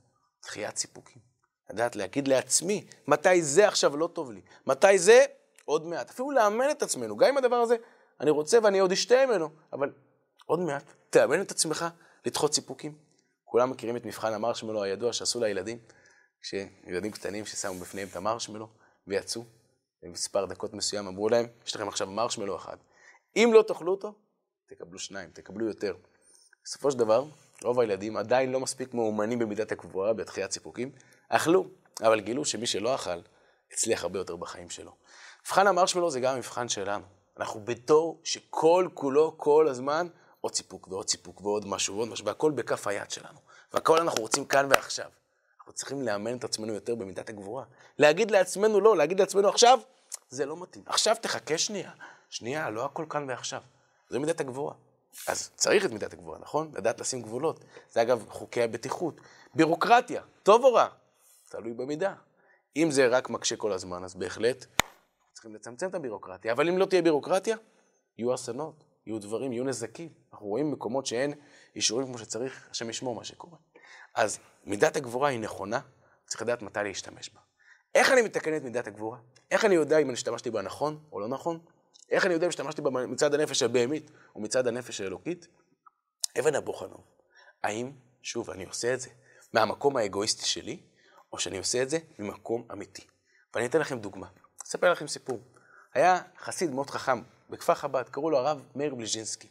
דחיית 0.43 0.77
סיפוקים. 0.77 1.23
לדעת 1.71 1.97
להגיד 1.97 2.29
לעצמי, 2.29 2.85
מתי 3.07 3.43
זה 3.43 3.69
עכשיו 3.69 3.97
לא 3.97 4.07
טוב 4.07 4.33
לי. 4.33 4.41
מתי 4.67 4.99
זה 4.99 5.25
עוד 5.65 5.87
מעט. 5.87 6.11
אפילו 6.11 6.31
לאמן 6.31 6.71
את 6.71 6.83
עצמנו. 6.83 7.17
גם 7.17 7.29
אם 7.29 7.37
הדבר 7.39 7.57
הזה, 7.57 7.77
אני 8.21 8.31
רוצה 8.31 8.59
ואני 8.63 8.79
עוד 8.79 8.93
אשתה 8.93 9.27
ממנו, 9.27 9.49
אבל 9.73 9.93
עוד 10.47 10.61
מעט, 10.61 10.85
תאמן 11.11 11.41
את 11.41 11.51
עצמך 11.51 11.85
לדחות 12.27 12.55
סיפוקים. 12.55 12.99
כולם 13.45 13.71
מכירים 13.71 13.97
את 13.97 14.05
מבחן 14.05 14.33
המרשמלו 14.33 14.83
הידוע 14.83 15.13
שעשו 15.13 15.41
לילדים, 15.41 15.79
כשילדים 16.41 17.13
קטנים 17.13 17.47
ששמו 17.47 17.81
בפניהם 17.81 18.09
את 18.09 18.17
המרשמלו 18.17 18.69
ויצאו, 19.07 19.45
במספר 20.03 20.47
דקות 20.47 20.73
מסוים 20.75 21.07
אמרו 21.07 21.29
להם, 21.29 21.47
יש 21.67 21.77
לכם 21.77 21.89
עכשיו 21.89 22.07
מרשמלו 22.07 22.57
אחד. 22.57 22.77
אם 23.37 23.51
לא 23.55 23.63
תאכלו 23.63 23.93
אותו, 23.93 24.15
תקבלו 24.69 24.99
שניים, 24.99 25.31
תקבלו 25.31 25.67
יותר. 25.67 25.97
בסופו 26.65 26.91
של 26.91 26.99
דבר, 26.99 27.25
רוב 27.65 27.81
הילדים 27.81 28.17
עדיין 28.17 28.53
לא 28.53 28.61
מספיק 28.61 28.95
מאומנים 28.95 29.39
במידת 29.39 29.73
הקבועה, 29.73 30.13
בתחיית 30.13 30.53
סיפוקים, 30.53 30.91
אכלו, 31.29 31.67
אבל 32.01 32.21
גילו 32.21 32.45
שמי 32.45 32.67
שלא 32.67 32.95
אכל, 32.95 33.21
הצליח 33.73 34.03
הרבה 34.03 34.19
יותר 34.19 34.37
בחיים 34.37 34.71
שלו. 34.71 34.93
מבחן 35.47 35.67
המרשמלו 35.67 36.11
זה 36.11 36.21
גם 36.21 36.35
המבחן 36.35 36.69
שלנו. 36.69 37.05
אנחנו 37.39 37.61
בתור 37.65 38.21
שכל 38.25 38.89
כולו, 38.95 39.35
כל 39.39 39.69
הזמן, 39.69 40.07
עוד 40.41 40.55
סיפוק 40.55 40.89
ועוד 40.89 41.09
סיפוק 41.09 41.41
ועוד 41.41 41.67
משהו 41.67 41.97
ועוד 41.97 42.09
משהו, 42.09 42.27
והכל 42.27 42.53
בכף 42.53 42.87
היד 42.87 43.11
שלנו. 43.11 43.39
והכל 43.73 44.01
אנחנו 44.01 44.23
רוצים 44.23 44.45
כאן 44.45 44.67
ועכשיו. 44.71 45.11
אנחנו 45.59 45.73
צריכים 45.73 46.03
לאמן 46.03 46.37
את 46.37 46.45
עצמנו 46.45 46.73
יותר 46.73 46.95
במידת 46.95 47.29
הגבורה. 47.29 47.65
להגיד 47.99 48.31
לעצמנו 48.31 48.81
לא, 48.81 48.97
להגיד 48.97 49.21
לעצמנו 49.21 49.49
עכשיו, 49.49 49.79
זה 50.29 50.47
לא 50.47 50.57
מתאים. 50.57 50.85
עכשיו 50.87 51.17
תחכה 51.21 51.59
שנייה. 51.59 51.91
שנייה, 52.31 52.71
לא 52.71 52.85
הכל 52.85 53.05
כאן 53.09 53.25
ועכשיו. 53.29 53.61
זו 54.11 54.21
מידת 54.21 54.41
הגבורה. 54.41 54.75
אז 55.29 55.51
צריך 55.55 55.85
את 55.85 55.91
מידת 55.91 56.13
הגבורה, 56.13 56.39
נכון? 56.39 56.71
לדעת 56.75 57.01
לשים 57.01 57.23
גבולות. 57.23 57.65
זה 57.91 58.03
אגב 58.03 58.27
חוקי 58.29 58.63
הבטיחות. 58.63 59.21
בירוקרטיה, 59.55 60.23
טוב 60.43 60.65
או 60.65 60.75
רע? 60.75 60.89
תלוי 61.49 61.73
במידה. 61.73 62.15
אם 62.77 62.91
זה 62.91 63.07
רק 63.07 63.31
מקשה 63.31 63.57
כל 63.57 63.73
הזמן, 63.73 64.05
אז 64.05 64.15
בהחלט 64.15 64.67
צריכים 65.33 65.55
לצמצם 65.55 65.89
את 65.89 65.95
הבירוקרטיה. 65.95 66.53
אבל 66.53 66.69
אם 66.69 66.79
לא 66.79 66.85
תהיה 66.85 67.03
בירוקרטיה, 67.03 67.57
יהיו 68.19 68.35
אסונות, 68.35 68.85
יהיו 69.07 69.19
דברים, 69.19 69.53
יהיו 69.53 69.65
נזקים. 69.65 70.09
אנחנו 70.33 70.47
רואים 70.47 70.71
מקומות 70.71 71.07
שאין 71.07 71.33
אישורים 71.77 72.07
כמו 72.07 72.19
שצריך, 72.19 72.69
השם 72.71 72.91
ישמור 72.91 73.15
מה 73.15 73.25
שקורה. 73.25 73.59
אז 74.15 74.39
מידת 74.65 74.97
הגבורה 74.97 75.29
היא 75.29 75.41
נכונה, 75.41 75.81
צריך 76.27 76.43
לדעת 76.43 76.63
מתי 76.63 76.81
להשתמש 76.83 77.31
בה. 77.31 77.41
איך 77.95 78.13
אני 78.13 78.23
מתקן 78.23 78.57
את 78.57 78.63
מידת 78.63 78.87
הגבורה? 78.87 79.19
איך 79.51 79.65
אני 79.65 79.75
יודע 79.75 79.99
אם 79.99 80.07
אני 80.07 80.13
השתמשתי 80.13 80.51
בה 80.51 80.63
נכון 80.63 80.99
או 81.13 81.21
לא 81.21 81.29
נכון? 81.29 81.61
איך 82.11 82.27
אני 82.27 82.35
יודע 82.35 82.47
אם 82.47 82.49
השתמשתי 82.49 82.83
מצד 83.09 83.35
הנפש 83.35 83.63
הבהמית 83.63 84.11
או 84.35 84.41
מצד 84.41 84.67
הנפש 84.67 85.01
האלוקית? 85.01 85.47
אבן 86.41 86.55
הבוחנוב. 86.55 87.05
האם, 87.63 87.93
שוב, 88.23 88.51
אני 88.51 88.65
עושה 88.65 88.95
את 88.95 89.01
זה 89.01 89.11
מהמקום 89.53 89.97
האגואיסטי 89.97 90.47
שלי, 90.47 90.81
או 91.33 91.39
שאני 91.39 91.59
עושה 91.59 91.83
את 91.83 91.91
זה 91.91 91.99
ממקום 92.19 92.69
אמיתי? 92.73 93.07
ואני 93.55 93.67
אתן 93.67 93.81
לכם 93.81 93.99
דוגמה. 93.99 94.27
אספר 94.65 94.93
לכם 94.93 95.07
סיפור. 95.07 95.41
היה 95.95 96.23
חסיד 96.39 96.71
מאוד 96.71 96.91
חכם 96.91 97.23
בכפר 97.51 97.75
חב"ד, 97.75 98.09
קראו 98.11 98.31
לו 98.31 98.39
הרב 98.39 98.63
מאיר 98.77 98.95
בליז'ינסקי. 98.95 99.49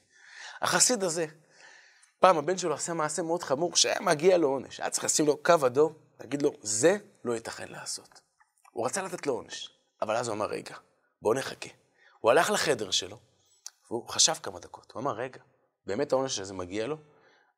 החסיד 0.62 1.04
הזה, 1.04 1.26
פעם 2.20 2.38
הבן 2.38 2.58
שלו 2.58 2.74
עשה 2.74 2.94
מעשה 2.94 3.22
מאוד 3.22 3.44
חמור, 3.44 3.76
שהיה 3.76 4.00
מגיע 4.00 4.38
לו 4.38 4.48
עונש. 4.48 4.80
היה 4.80 4.90
צריך 4.90 5.04
לשים 5.04 5.26
לו 5.26 5.44
קו 5.44 5.56
אדום, 5.66 5.94
להגיד 6.20 6.42
לו, 6.42 6.52
זה 6.62 6.98
לא 7.24 7.34
ייתכן 7.34 7.68
לעשות. 7.68 8.22
הוא 8.72 8.86
רצה 8.86 9.02
לתת 9.02 9.28
לו 9.28 9.34
עונש, 9.34 9.70
אבל 10.02 10.16
אז 10.16 10.28
הוא 10.28 10.36
אמר, 10.36 10.46
רגע, 10.46 10.76
בואו 11.22 11.34
נחכה. 11.34 11.70
הוא 12.22 12.32
הלך 12.32 12.50
לחדר 12.50 12.92
שלו, 12.92 13.18
והוא 13.90 14.10
חשב 14.10 14.34
כמה 14.34 14.60
דקות. 14.60 14.92
הוא 14.92 15.02
אמר, 15.02 15.12
רגע, 15.12 15.40
באמת 15.86 16.12
העונש 16.12 16.40
הזה 16.40 16.54
מגיע 16.54 16.88
לו? 16.88 16.98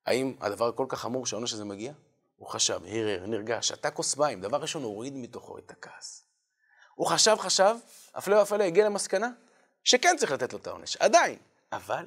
האם 0.06 0.36
הדבר 0.40 0.72
כל 0.72 0.86
כך 0.90 1.00
חמור 1.00 1.26
שהעונש 1.26 1.54
הזה 1.54 1.66
מגיע? 1.66 1.94
הוא 2.36 2.48
חשב, 2.48 2.80
הרהר, 2.86 3.26
נרגש, 3.26 3.68
שתה 3.68 3.92
כוס 3.92 4.18
מים, 4.18 4.42
דבר 4.42 4.58
ראשון, 4.58 4.84
הוריד 4.84 5.14
מתוכו 5.16 5.58
את 5.58 5.72
הכעס. 5.72 6.24
הוא 6.96 7.08
חשב, 7.08 7.36
חשב, 7.40 7.76
הפלא 8.16 8.42
ופלא 8.42 8.64
הגיע 8.64 8.86
למסקנה 8.86 9.30
שכן 9.84 10.16
צריך 10.18 10.32
לתת 10.32 10.54
לו 10.54 10.60
את 10.60 10.68
העונש, 10.68 10.98
עדיין. 10.98 11.38
אבל 11.72 12.06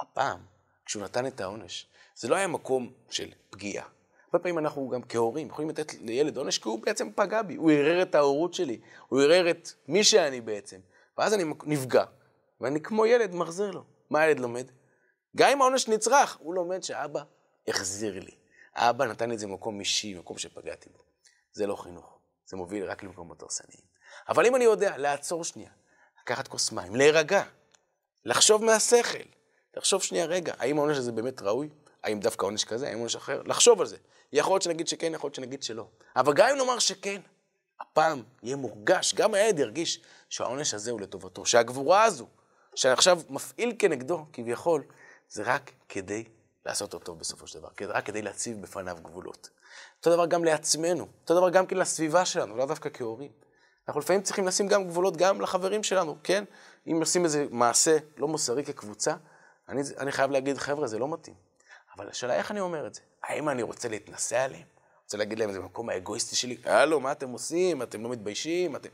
הפעם, 0.00 0.40
כשהוא 0.86 1.02
נתן 1.02 1.26
את 1.26 1.40
העונש, 1.40 1.86
זה 2.16 2.28
לא 2.28 2.36
היה 2.36 2.46
מקום 2.46 2.92
של 3.10 3.28
פגיעה. 3.50 3.86
הרבה 4.26 4.38
פעמים 4.42 4.58
אנחנו 4.58 4.88
גם 4.88 5.02
כהורים 5.02 5.48
יכולים 5.48 5.70
לתת 5.70 5.94
לילד 5.94 6.36
עונש 6.36 6.58
כי 6.58 6.68
הוא 6.68 6.82
בעצם 6.82 7.12
פגע 7.14 7.42
בי, 7.42 7.54
הוא 7.54 7.70
ערער 7.70 8.02
את 8.02 8.14
ההורות 8.14 8.54
שלי, 8.54 8.80
הוא 9.08 9.20
ערער 9.20 9.50
את 9.50 9.68
מי 9.88 10.04
שאני 10.04 10.40
בעצם. 10.40 10.80
ואז 11.18 11.34
אני 11.34 11.44
נפגע, 11.64 12.04
ואני 12.60 12.80
כמו 12.80 13.06
ילד 13.06 13.34
מחזיר 13.34 13.70
לו. 13.70 13.84
מה 14.10 14.20
הילד 14.20 14.40
לומד? 14.40 14.70
גם 15.36 15.50
אם 15.50 15.60
העונש 15.60 15.88
נצרך, 15.88 16.36
הוא 16.40 16.54
לומד 16.54 16.82
שאבא 16.82 17.22
החזיר 17.68 18.20
לי. 18.20 18.34
האבא 18.74 19.04
נתן 19.04 19.28
לי 19.28 19.34
את 19.34 19.38
זה 19.38 19.46
במקום 19.46 19.80
אישי, 19.80 20.14
מקום 20.14 20.38
שפגעתי 20.38 20.90
בו. 20.90 20.98
זה 21.52 21.66
לא 21.66 21.76
חינוך, 21.76 22.18
זה 22.46 22.56
מוביל 22.56 22.84
רק 22.84 23.02
למקומות 23.02 23.42
הרסניים. 23.42 23.80
אבל 24.28 24.46
אם 24.46 24.56
אני 24.56 24.64
יודע 24.64 24.96
לעצור 24.96 25.44
שנייה, 25.44 25.70
לקחת 26.22 26.48
כוס 26.48 26.72
מים, 26.72 26.96
להירגע, 26.96 27.42
לחשוב 28.24 28.64
מהשכל, 28.64 29.18
לחשוב 29.76 30.02
שנייה, 30.02 30.26
רגע, 30.26 30.54
האם 30.58 30.78
העונש 30.78 30.98
הזה 30.98 31.12
באמת 31.12 31.42
ראוי? 31.42 31.68
האם 32.02 32.20
דווקא 32.20 32.46
עונש 32.46 32.64
כזה? 32.64 32.88
האם 32.88 32.98
עונש 32.98 33.16
אחר? 33.16 33.42
לחשוב 33.42 33.80
על 33.80 33.86
זה. 33.86 33.96
יכול 34.32 34.54
להיות 34.54 34.62
שנגיד 34.62 34.88
שכן, 34.88 35.14
יכול 35.14 35.28
להיות 35.28 35.34
שנגיד 35.34 35.62
שלא. 35.62 35.88
אבל 36.16 36.34
גם 36.34 36.48
אם 36.48 36.56
נאמר 36.56 36.78
שכן, 36.78 37.20
הפעם 37.80 38.22
יהיה 38.42 38.56
מורגש, 38.56 39.14
גם 39.14 39.34
הילד 39.34 39.58
ירגיש 39.58 40.00
שהעונש 40.28 40.74
הזה 40.74 40.90
הוא 40.90 41.00
לטובתו, 41.00 41.46
שהגבורה 41.46 42.04
הזו, 42.04 42.26
שאני 42.74 42.92
עכשיו 42.92 43.20
מפעיל 43.30 43.74
כנגדו, 43.78 44.26
כביכול, 44.32 44.84
זה 45.28 45.42
רק 45.42 45.70
כדי 45.88 46.24
לעשות 46.66 46.94
אותו 46.94 47.14
בסופו 47.14 47.46
של 47.46 47.58
דבר, 47.58 47.68
רק 47.88 48.06
כדי 48.06 48.22
להציב 48.22 48.62
בפניו 48.62 48.98
גבולות. 49.02 49.50
אותו 49.98 50.10
דבר 50.10 50.26
גם 50.26 50.44
לעצמנו, 50.44 51.06
אותו 51.22 51.34
דבר 51.34 51.50
גם 51.50 51.66
כן 51.66 51.76
לסביבה 51.76 52.24
שלנו, 52.24 52.56
לא 52.56 52.66
דווקא 52.66 52.88
כהורים. 52.92 53.30
אנחנו 53.88 54.00
לפעמים 54.00 54.22
צריכים 54.22 54.46
לשים 54.46 54.68
גם 54.68 54.88
גבולות 54.88 55.16
גם 55.16 55.40
לחברים 55.40 55.82
שלנו, 55.82 56.16
כן? 56.22 56.44
אם 56.86 56.96
עושים 57.00 57.24
איזה 57.24 57.46
מעשה 57.50 57.96
לא 58.16 58.28
מוסרי 58.28 58.64
כקבוצה, 58.64 59.14
אני, 59.68 59.82
אני 59.98 60.12
חייב 60.12 60.30
להגיד, 60.30 60.58
חבר'ה, 60.58 60.86
זה 60.86 60.98
לא 60.98 61.08
מתאים. 61.08 61.36
אבל 61.96 62.08
השאלה 62.08 62.34
איך 62.34 62.50
אני 62.50 62.60
אומר 62.60 62.86
את 62.86 62.94
זה? 62.94 63.00
האם 63.22 63.48
אני 63.48 63.62
רוצה 63.62 63.88
להתנשא 63.88 64.38
עליהם? 64.38 64.73
רוצה 65.04 65.16
להגיד 65.16 65.38
להם, 65.38 65.52
זה 65.52 65.60
במקום 65.60 65.88
האגואיסטי 65.90 66.36
שלי, 66.36 66.56
הלו, 66.64 67.00
מה 67.00 67.12
אתם 67.12 67.30
עושים? 67.30 67.82
אתם 67.82 68.02
לא 68.02 68.08
מתביישים? 68.08 68.76
אתם... 68.76 68.88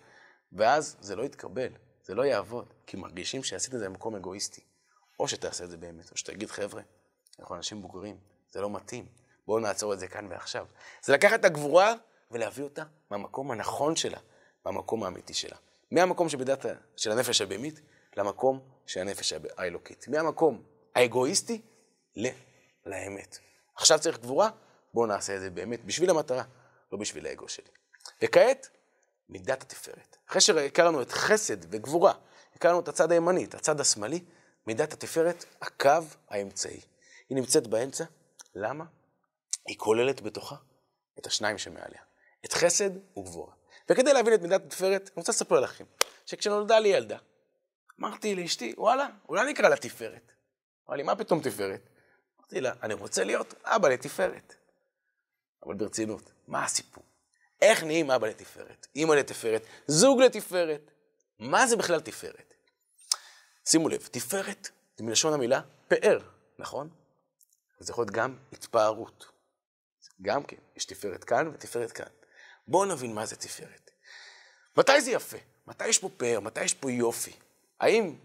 ואז 0.53 0.97
זה 1.01 1.17
לא 1.17 1.23
יתקבל, 1.23 1.69
זה 2.03 2.15
לא 2.15 2.23
יעבוד, 2.23 2.73
כי 2.87 2.97
מרגישים 2.97 3.43
שעשית 3.43 3.75
את 3.75 3.79
זה 3.79 3.89
במקום 3.89 4.17
אגואיסטי. 4.17 4.61
או 5.21 5.29
שתעשה 5.29 5.65
את 5.65 5.71
זה 5.71 5.77
באמת, 5.77 6.11
או 6.11 6.17
שתגיד, 6.17 6.51
חבר'ה, 6.51 6.83
אנחנו 7.41 7.55
אנשים 7.55 7.83
בוגרים, 7.83 8.17
זה 8.51 8.61
לא 8.61 8.71
מתאים, 8.71 9.07
בואו 9.47 9.59
נעצור 9.59 9.95
את 9.95 9.99
זה 9.99 10.09
כאן 10.09 10.27
ועכשיו. 10.31 10.67
זה 11.03 11.13
לקחת 11.13 11.41
את 11.41 11.45
הגבורה 11.45 11.95
ולהביא 12.31 12.65
אותה 12.65 12.83
מהמקום 13.11 13.51
הנכון 13.51 13.97
שלה, 13.97 14.19
מהמקום 14.67 15.05
האמיתי 15.05 15.35
שלה. 15.35 15.57
מהמקום 15.91 16.29
שבדת 16.29 16.67
של 16.97 17.13
הנפש 17.13 17.41
הבהמית 17.41 17.81
למקום 18.17 18.61
של 18.87 19.01
הנפש 19.01 19.33
האלוקית. 19.57 20.09
מהמקום 20.09 20.63
האגואיסטי 20.95 21.63
ל... 22.17 22.29
לאמת. 22.87 23.39
עכשיו 23.77 23.99
צריך 23.99 24.19
גבורה, 24.19 24.51
בואו 24.95 25.07
נעשה 25.07 25.37
את 25.37 25.41
זה 25.41 25.51
באמת 25.51 25.85
בשביל 25.85 26.11
המטרה, 26.11 26.43
לא 26.93 26.99
בשביל 26.99 27.27
האגו 27.27 27.49
שלי. 27.49 27.71
וכעת, 28.23 28.69
מידת 29.29 29.63
התפארת. 29.63 30.17
אחרי 30.29 30.41
שהכרנו 30.41 31.03
את 31.03 31.13
חסד 31.13 31.57
וגבורה, 31.71 32.13
הכרנו 32.57 32.81
את 32.81 32.89
הצד 32.89 33.13
הימני, 33.13 33.45
את 33.45 33.55
הצד 33.55 33.81
השמאלי, 33.81 34.25
מידת 34.67 34.93
התפארת, 34.93 35.45
הקו 35.63 36.03
האמצעי. 36.29 36.81
היא 37.29 37.37
נמצאת 37.37 37.67
באמצע, 37.67 38.05
למה? 38.55 38.85
היא 39.67 39.79
כוללת 39.79 40.21
בתוכה 40.21 40.57
את 41.19 41.27
השניים 41.27 41.59
שמעליה, 41.59 42.01
את 42.45 42.53
חסד 42.53 42.91
וגבורה. 43.19 43.53
וכדי 43.91 44.13
להבין 44.13 44.35
את 44.35 44.43
מידת 44.43 44.65
התפארת, 44.67 45.03
אני 45.03 45.15
רוצה 45.17 45.33
לספר 45.33 45.61
לכם, 45.61 45.85
שכשנולדה 46.27 46.79
לי 46.79 46.89
ילדה, 46.89 47.19
אמרתי 48.01 48.35
לאשתי, 48.35 48.75
וואלה, 48.79 49.09
אולי 49.29 49.53
נקרא 49.53 49.69
לה 49.69 49.77
תפארת. 49.77 50.33
אמרה 50.87 50.97
לי, 50.97 51.03
מה 51.03 51.17
פתאום 51.17 51.41
תפארת? 51.41 51.89
אמרתי 52.41 52.61
לה, 52.61 52.73
אני 52.83 52.95
רוצה 52.95 53.25
להיות 53.25 53.55
אבא 53.65 53.89
לתפארת. 53.89 54.55
אבל 55.67 55.75
ברצינות, 55.75 56.33
מה 56.49 56.65
הסיפור? 56.65 57.05
איך 57.63 57.83
נהיים 57.83 58.11
אבא 58.11 58.27
לתפארת, 58.27 58.87
אימא 58.97 59.15
לתפארת, 59.15 59.63
זוג 59.87 60.23
לתפארת? 60.23 60.91
מה 61.39 61.67
זה 61.67 61.77
בכלל 61.77 62.01
תפארת? 62.01 62.55
שימו 63.65 63.89
לב, 63.89 64.09
תפארת 64.11 64.71
זה 64.97 65.05
מלשון 65.05 65.33
המילה 65.33 65.61
פאר, 65.89 66.19
נכון? 66.59 66.91
זה 67.81 67.93
יכול 67.93 68.03
להיות 68.03 68.15
גם 68.15 68.37
התפארות. 68.53 69.27
גם 70.23 70.43
כן, 70.43 70.57
יש 70.77 70.85
תפארת 70.85 71.25
כאן 71.25 71.49
ותפארת 71.49 71.93
כאן. 71.93 72.07
בואו 72.69 72.85
נבין 72.85 73.15
מה 73.15 73.27
זה 73.27 73.37
תפארת. 73.37 73.91
מתי 74.77 75.01
זה 75.01 75.11
יפה? 75.11 75.37
מתי 75.67 75.89
יש 75.89 75.99
פה 75.99 76.09
פאר? 76.17 76.41
מתי 76.41 76.65
יש 76.65 76.75
פה 76.75 76.91
יופי? 76.91 77.33
האם 77.81 78.17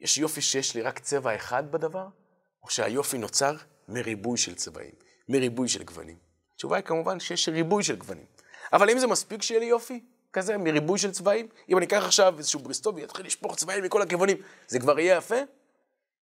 יש 0.00 0.18
יופי 0.18 0.40
שיש 0.40 0.74
לי 0.74 0.82
רק 0.82 0.98
צבע 0.98 1.36
אחד 1.36 1.72
בדבר? 1.72 2.08
או 2.62 2.70
שהיופי 2.70 3.18
נוצר 3.18 3.56
מריבוי 3.88 4.38
של 4.38 4.54
צבעים, 4.54 4.94
מריבוי 5.28 5.68
של 5.68 5.82
גוונים? 5.82 6.27
התשובה 6.58 6.76
היא 6.76 6.84
כמובן 6.84 7.20
שיש 7.20 7.48
ריבוי 7.48 7.82
של 7.82 7.96
גוונים. 7.96 8.24
אבל 8.72 8.88
האם 8.88 8.98
זה 8.98 9.06
מספיק 9.06 9.42
שיהיה 9.42 9.60
לי 9.60 9.66
יופי 9.66 10.04
כזה, 10.32 10.58
מריבוי 10.58 10.98
של 10.98 11.10
צבעים? 11.10 11.48
אם 11.68 11.78
אני 11.78 11.86
אקח 11.86 12.02
עכשיו 12.04 12.34
איזשהו 12.38 12.60
בריסטול 12.60 12.94
ויתחיל 12.94 13.26
לשפוך 13.26 13.56
צבעים 13.56 13.84
מכל 13.84 14.02
הכיוונים, 14.02 14.36
זה 14.68 14.78
כבר 14.78 14.98
יהיה 14.98 15.16
יפה? 15.16 15.36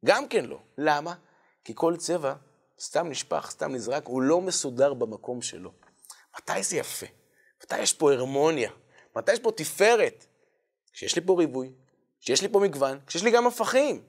גם 0.05 0.29
כן 0.29 0.45
לא. 0.45 0.59
למה? 0.79 1.15
כי 1.65 1.73
כל 1.77 1.97
צבע 1.97 2.35
סתם 2.81 3.09
נשפך, 3.09 3.49
סתם 3.51 3.73
נזרק, 3.73 4.07
הוא 4.07 4.23
לא 4.23 4.41
מסודר 4.41 4.95
במקום 4.95 5.43
שלו. 5.43 5.73
מתי 6.37 6.63
זה 6.63 6.77
יפה? 6.77 7.07
מתי 7.63 7.79
יש 7.79 7.93
פה 7.93 8.13
הרמוניה? 8.13 8.71
מתי 9.17 9.33
יש 9.33 9.39
פה 9.39 9.53
תפארת? 9.57 10.27
כשיש 10.93 11.17
לי 11.17 11.23
פה 11.27 11.37
ריבוי, 11.39 11.73
כשיש 12.21 12.43
לי 12.43 12.49
פה 12.49 12.61
מגוון, 12.61 12.99
כשיש 13.07 13.25
לי 13.25 13.31
גם 13.31 13.47
הפכים. 13.47 14.03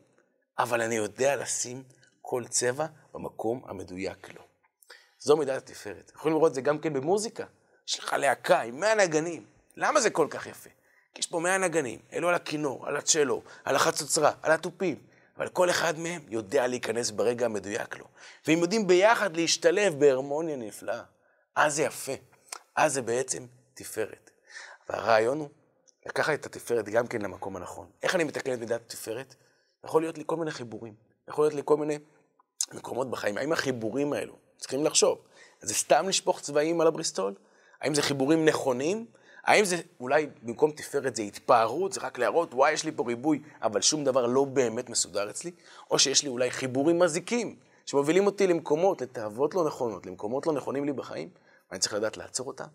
אבל 0.59 0.81
אני 0.81 0.95
יודע 0.95 1.35
לשים 1.35 1.83
כל 2.21 2.43
צבע 2.49 2.85
במקום 3.13 3.61
המדויק 3.67 4.33
לו. 4.33 4.44
זו 5.25 5.37
מידת 5.37 5.69
התפארת. 5.69 6.11
יכולים 6.15 6.37
לראות 6.37 6.49
את 6.49 6.55
זה 6.55 6.61
גם 6.61 6.79
כן 6.79 6.93
במוזיקה. 6.93 7.45
יש 7.87 7.99
לך 7.99 8.13
להקה 8.13 8.61
עם 8.61 8.79
100 8.79 8.95
נגנים. 8.95 9.45
למה 9.77 10.01
זה 10.01 10.09
כל 10.09 10.27
כך 10.29 10.47
יפה? 10.47 10.69
כי 11.13 11.19
יש 11.19 11.27
פה 11.27 11.39
100 11.39 11.57
נגנים, 11.57 11.99
אלו 12.13 12.29
על 12.29 12.35
הכינור, 12.35 12.87
על 12.87 12.97
הצ'לו, 12.97 13.41
על 13.63 13.75
החצוצרה, 13.75 14.31
על 14.41 14.51
התופים. 14.51 14.95
אבל 15.37 15.49
כל 15.49 15.69
אחד 15.69 15.99
מהם 15.99 16.21
יודע 16.27 16.67
להיכנס 16.67 17.11
ברגע 17.11 17.45
המדויק 17.45 17.97
לו. 17.97 18.05
והם 18.47 18.59
יודעים 18.59 18.87
ביחד 18.87 19.35
להשתלב 19.35 19.99
בהרמוניה 19.99 20.55
נפלאה. 20.55 21.03
אז 21.55 21.75
זה 21.75 21.83
יפה. 21.83 22.13
אז 22.75 22.93
זה 22.93 23.01
בעצם 23.01 23.45
תפארת. 23.73 24.29
והרעיון 24.89 25.39
הוא 25.39 25.49
לקחת 26.05 26.33
את 26.33 26.45
התפארת 26.45 26.89
גם 26.89 27.07
כן 27.07 27.21
למקום 27.21 27.55
הנכון. 27.55 27.87
איך 28.03 28.15
אני 28.15 28.23
מתקן 28.23 28.53
את 28.53 28.59
מידת 28.59 28.81
התפארת? 28.81 29.35
יכול 29.83 30.01
להיות 30.01 30.17
לי 30.17 30.23
כל 30.25 30.35
מיני 30.35 30.51
חיבורים. 30.51 30.93
יכול 31.27 31.43
להיות 31.43 31.53
לי 31.53 31.61
כל 31.65 31.77
מיני 31.77 31.99
מקומות 32.73 33.09
בחיים. 33.09 33.37
האם 33.37 33.51
החיבורים 33.51 34.13
האלו, 34.13 34.44
צריכים 34.57 34.85
לחשוב, 34.85 35.17
זה 35.61 35.73
סתם 35.73 36.07
לשפוך 36.09 36.41
צבעים 36.41 36.81
על 36.81 36.87
הבריסטול? 36.87 37.33
האם 37.81 37.95
זה 37.95 38.01
חיבורים 38.01 38.45
נכונים? 38.45 39.05
האם 39.43 39.65
זה 39.65 39.77
אולי 39.99 40.27
במקום 40.43 40.71
תפארת 40.71 41.15
זה 41.15 41.21
התפארות, 41.21 41.93
זה 41.93 42.01
רק 42.01 42.17
להראות, 42.17 42.53
וואי, 42.53 42.71
יש 42.71 42.83
לי 42.83 42.91
פה 42.91 43.03
ריבוי, 43.07 43.41
אבל 43.61 43.81
שום 43.81 44.03
דבר 44.03 44.25
לא 44.25 44.45
באמת 44.45 44.89
מסודר 44.89 45.29
אצלי? 45.29 45.51
או 45.91 45.99
שיש 45.99 46.23
לי 46.23 46.29
אולי 46.29 46.51
חיבורים 46.51 46.99
מזיקים, 46.99 47.55
שמובילים 47.85 48.25
אותי 48.25 48.47
למקומות, 48.47 49.01
לתאוות 49.01 49.55
לא 49.55 49.65
נכונות, 49.65 50.05
למקומות 50.05 50.47
לא 50.47 50.53
נכונים 50.53 50.85
לי 50.85 50.93
בחיים, 50.93 51.29
ואני 51.71 51.79
צריך 51.79 51.93
לדעת 51.93 52.17
לעצור 52.17 52.47
אותם? 52.47 52.67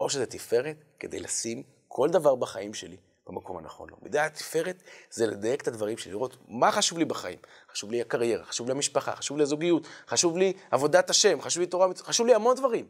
או 0.00 0.10
שזה 0.10 0.26
תפארת 0.26 0.76
כדי 0.98 1.20
לשים 1.20 1.62
כל 1.88 2.08
דבר 2.08 2.34
בחיים 2.34 2.74
שלי 2.74 2.96
במקום 3.32 3.58
הנכון 3.58 3.90
לו. 3.90 3.96
מידת 4.02 4.32
התפארת 4.32 4.82
זה 5.10 5.26
לדייק 5.26 5.62
את 5.62 5.68
הדברים 5.68 5.98
שלי, 5.98 6.12
לראות 6.12 6.36
מה 6.48 6.72
חשוב 6.72 6.98
לי 6.98 7.04
בחיים. 7.04 7.38
חשוב 7.72 7.90
לי 7.90 8.00
הקריירה, 8.00 8.44
חשוב 8.44 8.66
לי 8.66 8.72
המשפחה, 8.72 9.16
חשוב 9.16 9.36
לי 9.36 9.42
הזוגיות, 9.42 9.86
חשוב 10.08 10.36
לי 10.36 10.52
עבודת 10.70 11.10
השם, 11.10 11.40
חשוב 11.40 11.60
לי 11.60 11.66
תורה, 11.66 11.88
חשוב 11.98 12.26
לי 12.26 12.34
המון 12.34 12.56
דברים. 12.56 12.86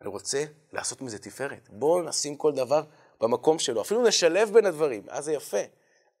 אני 0.00 0.08
רוצה 0.08 0.44
לעשות 0.72 1.02
מזה 1.02 1.18
תפארת. 1.18 1.68
בואו 1.70 2.02
נשים 2.02 2.36
כל 2.36 2.52
דבר 2.52 2.82
במקום 3.20 3.58
שלו, 3.58 3.80
אפילו 3.80 4.02
נשלב 4.02 4.52
בין 4.52 4.66
הדברים, 4.66 5.02
אז 5.08 5.24
זה 5.24 5.32
יפה. 5.32 5.62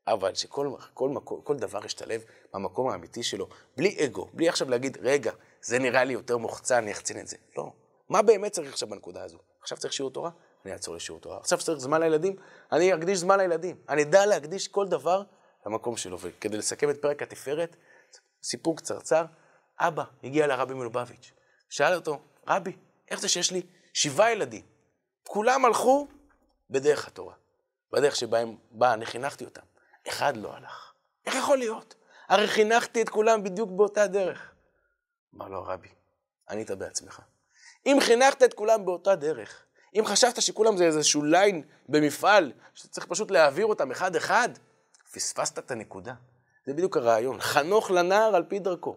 אבל 0.06 0.34
שכל 0.34 0.70
כל 0.94 1.08
מקום, 1.08 1.40
כל 1.40 1.56
דבר 1.56 1.84
ישתלב 1.84 2.24
במקום 2.54 2.88
האמיתי 2.88 3.22
שלו, 3.22 3.48
בלי 3.76 4.04
אגו, 4.04 4.28
בלי 4.32 4.48
עכשיו 4.48 4.70
להגיד, 4.70 4.98
רגע, 5.00 5.32
זה 5.62 5.78
נראה 5.78 6.04
לי 6.04 6.12
יותר 6.12 6.38
מוחצן, 6.38 6.76
אני 6.76 6.92
אחצין 6.92 7.18
את 7.18 7.28
זה. 7.28 7.36
לא. 7.56 7.72
מה 8.08 8.22
באמת 8.22 8.52
צריך 8.52 8.72
עכשיו 8.72 8.88
בנקודה 8.88 9.22
הזו? 9.22 9.38
עכשיו 9.62 9.78
צריך 9.78 9.92
שיעור 9.92 10.10
תורה? 10.10 10.30
אני 10.64 10.72
אעצור 10.72 10.94
לשיעור 10.94 11.20
תורה. 11.20 11.38
עכשיו 11.38 11.58
צריך 11.58 11.78
זמן 11.78 12.00
לילדים? 12.00 12.36
אני 12.72 12.94
אקדיש 12.94 13.18
זמן 13.18 13.40
לילדים. 13.40 13.76
אני 13.88 14.02
אדע 14.02 14.26
להקדיש 14.26 14.68
כל 14.68 14.88
דבר 14.88 15.22
למקום 15.66 15.96
שלו. 15.96 16.18
וכדי 16.20 16.56
לסכם 16.56 16.90
את 16.90 17.02
פרק 17.02 17.22
התפארת, 17.22 17.76
סיפור 18.42 18.76
קצרצר, 18.76 19.24
אבא 19.78 20.04
הגיע 20.24 20.46
לרבי 20.46 20.74
מלובביץ', 20.74 21.32
שאל 21.68 21.94
אותו, 21.94 22.20
רבי, 22.48 22.76
איך 23.10 23.20
זה 23.20 23.28
שיש 23.28 23.50
לי 23.50 23.62
שבעה 23.92 24.32
ילדים? 24.32 24.64
כולם 25.28 25.64
הלכו 25.64 26.08
בדרך 26.70 27.08
התורה, 27.08 27.34
בדרך 27.92 28.16
שבה 28.16 28.38
בה 28.70 28.94
אני 28.94 29.06
חינכתי 29.06 29.44
אותם. 29.44 29.62
אחד 30.08 30.36
לא 30.36 30.56
הלך. 30.56 30.92
איך 31.26 31.34
יכול 31.34 31.58
להיות? 31.58 31.94
הרי 32.28 32.48
חינכתי 32.48 33.02
את 33.02 33.08
כולם 33.08 33.42
בדיוק 33.42 33.70
באותה 33.70 34.06
דרך. 34.06 34.52
אמר 35.34 35.48
לו 35.48 35.58
הרבי, 35.58 35.88
ענית 36.50 36.70
בעצמך. 36.70 37.20
אם 37.86 37.96
חינכת 38.00 38.42
את 38.42 38.54
כולם 38.54 38.84
באותה 38.84 39.14
דרך, 39.14 39.64
אם 39.94 40.06
חשבת 40.06 40.42
שכולם 40.42 40.76
זה 40.76 40.84
איזשהו 40.84 41.22
ליין 41.22 41.62
במפעל, 41.88 42.52
שצריך 42.74 43.06
פשוט 43.06 43.30
להעביר 43.30 43.66
אותם 43.66 43.90
אחד-אחד, 43.90 44.48
פספסת 45.12 45.58
את 45.58 45.70
הנקודה. 45.70 46.14
זה 46.66 46.72
בדיוק 46.72 46.96
הרעיון. 46.96 47.40
חנוך 47.40 47.90
לנער 47.90 48.36
על 48.36 48.44
פי 48.48 48.58
דרכו. 48.58 48.96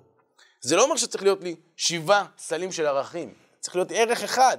זה 0.62 0.75
לא 0.75 0.84
אומר 0.84 0.95
שצריך 0.95 1.23
להיות 1.23 1.43
לי 1.43 1.55
שבעה 1.75 2.25
סלים 2.38 2.71
של 2.71 2.86
ערכים. 2.86 3.34
צריך 3.60 3.75
להיות 3.75 3.91
ערך 3.91 4.23
אחד. 4.23 4.58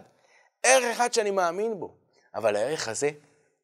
ערך 0.63 0.85
אחד 0.97 1.13
שאני 1.13 1.31
מאמין 1.31 1.81
בו. 1.81 1.95
אבל 2.35 2.57
הערך 2.57 2.89
הזה, 2.89 3.11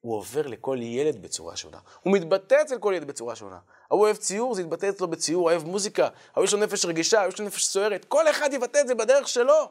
הוא 0.00 0.16
עובר 0.16 0.46
לכל 0.46 0.78
ילד 0.80 1.22
בצורה 1.22 1.56
שונה. 1.56 1.78
הוא 2.00 2.12
מתבטא 2.12 2.56
אצל 2.62 2.78
כל 2.78 2.92
ילד 2.96 3.06
בצורה 3.06 3.36
שונה. 3.36 3.58
ההוא 3.90 4.02
אוהב 4.02 4.16
ציור, 4.16 4.54
זה 4.54 4.62
יתבטא 4.62 4.88
אצלו 4.88 5.08
בציור, 5.08 5.50
אוהב 5.50 5.64
מוזיקה, 5.64 6.08
ההוא 6.34 6.44
יש 6.44 6.52
לו 6.52 6.58
נפש 6.58 6.84
רגישה, 6.84 7.20
ההוא 7.20 7.32
יש 7.32 7.40
לו 7.40 7.46
נפש 7.46 7.66
סוערת. 7.66 8.04
כל 8.04 8.30
אחד 8.30 8.52
יבטא 8.52 8.80
את 8.80 8.88
זה 8.88 8.94
בדרך 8.94 9.28
שלו. 9.28 9.70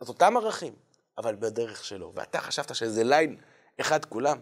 אז 0.00 0.08
אותם 0.08 0.36
ערכים, 0.36 0.74
אבל 1.18 1.34
בדרך 1.34 1.84
שלו. 1.84 2.12
ואתה 2.14 2.40
חשבת 2.40 2.74
שזה 2.74 3.04
ליין 3.04 3.36
אחד 3.80 4.04
כולם, 4.04 4.38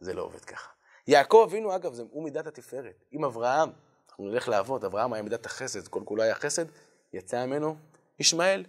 זה 0.00 0.14
לא 0.14 0.22
עובד 0.22 0.44
ככה. 0.44 0.70
יעקב 1.08 1.44
אבינו, 1.48 1.76
אגב, 1.76 1.94
זה, 1.94 2.02
הוא 2.10 2.24
מידת 2.24 2.46
התפארת. 2.46 3.04
עם 3.10 3.24
אברהם, 3.24 3.70
אנחנו 4.08 4.24
נלך 4.24 4.48
לעבוד, 4.48 4.84
אברהם 4.84 5.12
היה 5.12 5.22
מידת 5.22 5.46
החסד, 5.46 5.88
כל 5.88 6.00
כולו 6.04 6.22
היה 6.22 6.34
חסד, 6.34 6.64
יצא 7.12 7.46
ממנו 7.46 7.76
ישמעאל. 8.18 8.64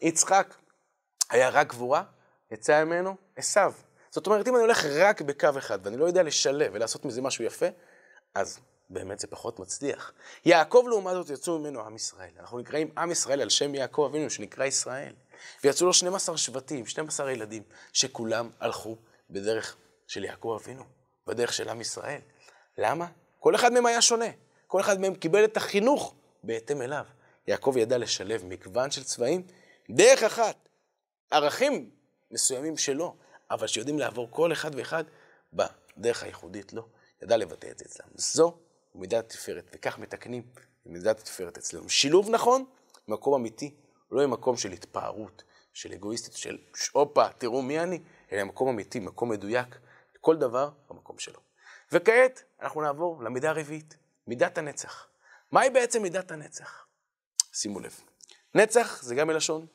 יצחק 0.00 0.54
היה 1.30 1.48
רק 1.48 1.68
גבורה, 1.68 2.02
יצא 2.50 2.84
ממנו 2.84 3.16
עשיו. 3.36 3.72
זאת 4.10 4.26
אומרת, 4.26 4.48
אם 4.48 4.54
אני 4.54 4.62
הולך 4.62 4.84
רק 4.84 5.22
בקו 5.22 5.48
אחד 5.58 5.78
ואני 5.82 5.96
לא 5.96 6.04
יודע 6.04 6.22
לשלב 6.22 6.70
ולעשות 6.74 7.04
מזה 7.04 7.22
משהו 7.22 7.44
יפה, 7.44 7.66
אז 8.34 8.58
באמת 8.90 9.18
זה 9.18 9.26
פחות 9.26 9.58
מצליח. 9.58 10.12
יעקב 10.44 10.84
לעומת 10.88 11.14
זאת 11.14 11.30
יצאו 11.30 11.58
ממנו 11.58 11.80
עם 11.80 11.96
ישראל. 11.96 12.30
אנחנו 12.40 12.58
נקראים 12.58 12.90
עם 12.98 13.10
ישראל 13.10 13.40
על 13.40 13.48
שם 13.48 13.74
יעקב 13.74 14.08
אבינו, 14.10 14.30
שנקרא 14.30 14.64
ישראל. 14.64 15.12
ויצאו 15.64 15.86
לו 15.86 15.92
12 15.92 16.36
שבטים, 16.36 16.86
12 16.86 17.32
ילדים, 17.32 17.62
שכולם 17.92 18.50
הלכו 18.60 18.96
בדרך 19.30 19.76
של 20.06 20.24
יעקב 20.24 20.58
אבינו, 20.62 20.84
בדרך 21.26 21.52
של 21.52 21.68
עם 21.68 21.80
ישראל. 21.80 22.20
למה? 22.78 23.06
כל 23.38 23.54
אחד 23.54 23.72
מהם 23.72 23.86
היה 23.86 24.02
שונה. 24.02 24.28
כל 24.66 24.80
אחד 24.80 25.00
מהם 25.00 25.14
קיבל 25.14 25.44
את 25.44 25.56
החינוך 25.56 26.14
בהתאם 26.44 26.82
אליו. 26.82 27.04
יעקב 27.46 27.74
ידע 27.76 27.98
לשלב 27.98 28.44
מגוון 28.44 28.90
של 28.90 29.04
צבעים, 29.04 29.46
דרך 29.90 30.22
אחת, 30.22 30.68
ערכים 31.30 31.90
מסוימים 32.30 32.76
שלו, 32.76 33.16
אבל 33.50 33.66
שיודעים 33.66 33.98
לעבור 33.98 34.28
כל 34.30 34.52
אחד 34.52 34.70
ואחד 34.74 35.04
בדרך 35.52 36.22
הייחודית 36.22 36.72
לו. 36.72 36.88
ידע 37.22 37.36
לבטא 37.36 37.66
את 37.70 37.78
זה 37.78 37.84
אצלם. 37.84 38.06
זו 38.14 38.58
מידת 38.98 39.30
התפארת, 39.30 39.70
וכך 39.74 39.98
מתקנים 39.98 40.42
מידת 40.86 41.20
התפארת 41.20 41.58
אצלנו. 41.58 41.88
שילוב 41.88 42.30
נכון, 42.30 42.64
מקום 43.08 43.34
אמיתי, 43.34 43.74
לא 44.10 44.22
עם 44.22 44.30
מקום 44.30 44.56
של 44.56 44.72
התפארות, 44.72 45.42
של 45.72 45.92
אגואיסטית, 45.92 46.32
של 46.32 46.58
הופה, 46.92 47.28
תראו 47.38 47.62
מי 47.62 47.80
אני, 47.80 48.02
אלא 48.32 48.44
מקום 48.44 48.68
אמיתי, 48.68 49.00
מקום 49.00 49.28
מדויק, 49.28 49.78
כל 50.20 50.36
דבר 50.36 50.70
במקום 50.90 51.18
שלו. 51.18 51.40
וכעת 51.92 52.42
אנחנו 52.62 52.82
נעבור 52.82 53.22
למידה 53.22 53.50
הרביעית, 53.50 53.96
מידת 54.26 54.58
הנצח. 54.58 55.08
מהי 55.52 55.70
בעצם 55.70 56.02
מידת 56.02 56.30
הנצח? 56.30 56.86
שימו 57.52 57.80
לב, 57.80 58.00
נצח 58.54 59.02
זה 59.02 59.14
גם 59.14 59.26
מלשון 59.26 59.66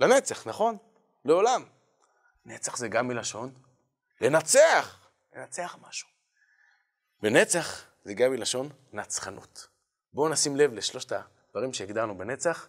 לנצח, 0.00 0.46
נכון? 0.46 0.76
לעולם. 1.24 1.64
נצח 2.44 2.76
זה 2.76 2.88
גם 2.88 3.08
מלשון 3.08 3.54
לנצח, 4.20 5.08
לנצח 5.34 5.76
משהו. 5.80 6.08
ונצח 7.22 7.89
זה 8.04 8.14
גם 8.14 8.32
מלשון 8.32 8.68
נצחנות. 8.92 9.68
בואו 10.12 10.28
נשים 10.28 10.56
לב 10.56 10.72
לשלושת 10.72 11.12
הדברים 11.12 11.72
שהגדרנו 11.72 12.18
בנצח, 12.18 12.68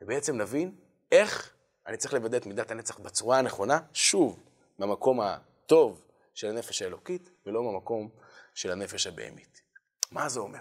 ובעצם 0.00 0.36
נבין 0.36 0.74
איך 1.12 1.54
אני 1.86 1.96
צריך 1.96 2.14
לוודא 2.14 2.36
את 2.36 2.46
מידת 2.46 2.70
הנצח 2.70 2.98
בצורה 2.98 3.38
הנכונה, 3.38 3.80
שוב, 3.92 4.44
מהמקום 4.78 5.20
הטוב 5.20 6.04
של 6.34 6.48
הנפש 6.48 6.82
האלוקית, 6.82 7.30
ולא 7.46 7.62
מהמקום 7.62 8.08
של 8.54 8.70
הנפש 8.70 9.06
הבהמית. 9.06 9.62
מה 10.10 10.28
זה 10.28 10.40
אומר? 10.40 10.60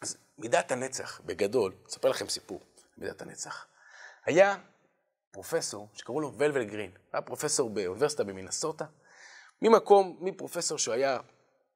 אז 0.00 0.16
מידת 0.38 0.72
הנצח, 0.72 1.20
בגדול, 1.24 1.72
אספר 1.88 2.08
לכם 2.08 2.28
סיפור, 2.28 2.60
מידת 2.98 3.22
הנצח. 3.22 3.66
היה 4.24 4.56
פרופסור 5.30 5.88
שקראו 5.92 6.20
לו 6.20 6.32
ולבל 6.38 6.64
גרין. 6.64 6.90
היה 7.12 7.22
פרופסור 7.22 7.70
באוניברסיטה 7.70 8.24
במינסוטה. 8.24 8.84
ממקום, 9.62 10.18
מפרופסור 10.20 10.78
שהוא 10.78 10.94
היה 10.94 11.18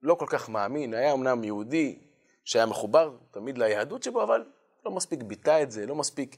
לא 0.03 0.15
כל 0.15 0.27
כך 0.29 0.49
מאמין, 0.49 0.95
היה 0.95 1.13
אמנם 1.13 1.45
יהודי 1.45 1.99
שהיה 2.45 2.67
מחובר 2.67 3.17
תמיד 3.31 3.59
ליהדות 3.59 4.03
שבו, 4.03 4.23
אבל 4.23 4.45
לא 4.85 4.91
מספיק 4.91 5.23
ביטא 5.23 5.63
את 5.63 5.71
זה, 5.71 5.87
לא 5.87 5.95
מספיק 5.95 6.37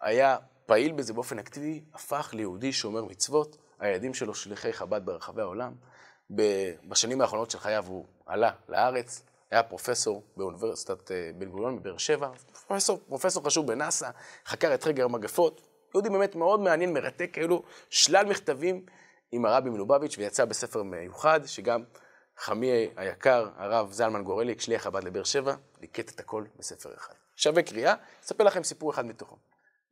היה 0.00 0.36
פעיל 0.66 0.92
בזה 0.92 1.12
באופן 1.12 1.38
אקטיבי, 1.38 1.84
הפך 1.94 2.30
ליהודי 2.34 2.72
שומר 2.72 3.04
מצוות. 3.04 3.56
הילדים 3.80 4.14
שלו 4.14 4.34
שליחי 4.34 4.72
חב"ד 4.72 5.06
ברחבי 5.06 5.42
העולם. 5.42 5.72
בשנים 6.88 7.20
האחרונות 7.20 7.50
של 7.50 7.58
חייו 7.58 7.84
הוא 7.86 8.06
עלה 8.26 8.50
לארץ, 8.68 9.22
היה 9.50 9.62
פרופסור 9.62 10.22
באוניברסיטת 10.36 11.10
אה, 11.10 11.30
בן 11.38 11.48
גוריון 11.50 11.78
בבאר 11.78 11.96
שבע, 11.96 12.28
פרופסור, 12.66 13.00
פרופסור 13.08 13.44
חשוב 13.44 13.66
בנאסא, 13.66 14.10
חקר 14.46 14.74
את 14.74 14.84
חקר 14.84 15.04
המגפות, 15.04 15.60
יהודי 15.94 16.08
באמת 16.08 16.34
מאוד 16.34 16.60
מעניין, 16.60 16.92
מרתק, 16.92 17.38
היו 17.38 17.48
לו 17.48 17.62
שלל 17.90 18.26
מכתבים 18.26 18.84
עם 19.32 19.44
הרבי 19.44 19.70
מלובביץ' 19.70 20.18
ויצא 20.18 20.44
בספר 20.44 20.82
מיוחד, 20.82 21.40
שגם 21.46 21.82
חמי 22.40 22.88
היקר, 22.96 23.48
הרב 23.56 23.92
זלמן 23.92 24.24
גורליק, 24.24 24.60
שליח 24.60 24.82
חב"ד 24.82 25.04
לבאר 25.04 25.24
שבע, 25.24 25.54
ליקט 25.80 26.10
את 26.14 26.20
הכל 26.20 26.44
בספר 26.58 26.94
אחד. 26.94 27.14
שווה 27.36 27.62
קריאה, 27.62 27.94
אספר 28.24 28.44
לכם 28.44 28.64
סיפור 28.64 28.90
אחד 28.90 29.04
מתוכו. 29.06 29.36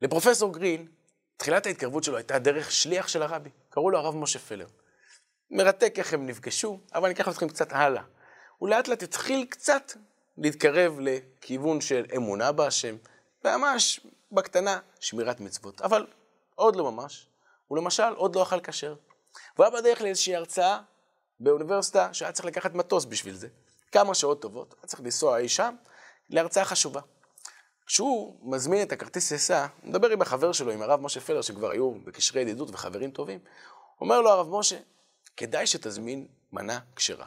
לפרופסור 0.02 0.52
גרין, 0.52 0.86
תחילת 1.36 1.66
ההתקרבות 1.66 2.04
שלו 2.04 2.16
הייתה 2.16 2.38
דרך 2.38 2.72
שליח 2.72 3.08
של 3.08 3.22
הרבי, 3.22 3.50
קראו 3.70 3.90
לו 3.90 3.98
הרב 3.98 4.16
משה 4.16 4.38
פלר. 4.38 4.66
מרתק 5.50 5.94
איך 5.98 6.14
הם 6.14 6.26
נפגשו, 6.26 6.80
אבל 6.94 7.04
אני 7.04 7.14
אקח 7.14 7.28
אתכם 7.28 7.48
קצת 7.48 7.72
הלאה. 7.72 8.02
הוא 8.58 8.68
לאט 8.68 8.88
לאט 8.88 9.02
התחיל 9.02 9.46
קצת 9.50 9.92
להתקרב 10.38 10.98
לכיוון 11.00 11.80
של 11.80 12.06
אמונה 12.16 12.52
בהשם, 12.52 12.96
ממש 13.44 14.00
בקטנה 14.32 14.78
שמירת 15.00 15.40
מצוות, 15.40 15.80
אבל 15.80 16.06
עוד 16.54 16.76
לא 16.76 16.92
ממש. 16.92 17.26
הוא 17.66 17.78
למשל 17.78 18.12
עוד 18.16 18.36
לא 18.36 18.42
אכל 18.42 18.60
כשר. 18.60 18.94
הוא 19.56 19.64
היה 19.64 19.70
בדרך 19.70 20.02
לאיזושהי 20.02 20.36
הרצאה 20.36 20.80
באוניברסיטה 21.40 22.14
שהיה 22.14 22.32
צריך 22.32 22.46
לקחת 22.46 22.74
מטוס 22.74 23.04
בשביל 23.04 23.34
זה. 23.34 23.48
כמה 23.92 24.14
שעות 24.14 24.42
טובות, 24.42 24.74
היה 24.78 24.86
צריך 24.86 25.00
לנסוע 25.00 25.38
אי 25.38 25.48
שם 25.48 25.74
להרצאה 26.30 26.64
חשובה. 26.64 27.00
כשהוא 27.86 28.36
מזמין 28.42 28.82
את 28.82 28.92
הכרטיס 28.92 29.28
טיסה, 29.28 29.66
הוא 29.82 29.90
מדבר 29.90 30.10
עם 30.10 30.22
החבר 30.22 30.52
שלו, 30.52 30.72
עם 30.72 30.82
הרב 30.82 31.00
משה 31.00 31.20
פלר, 31.20 31.42
שכבר 31.42 31.70
היו 31.70 31.94
בקשרי 32.04 32.40
ידידות 32.40 32.70
וחברים 32.70 33.10
טובים, 33.10 33.38
אומר 34.00 34.20
לו 34.20 34.30
הרב 34.30 34.48
משה, 34.50 34.78
כדאי 35.36 35.66
שתזמין 35.66 36.26
מנה 36.52 36.78
כשרה. 36.96 37.26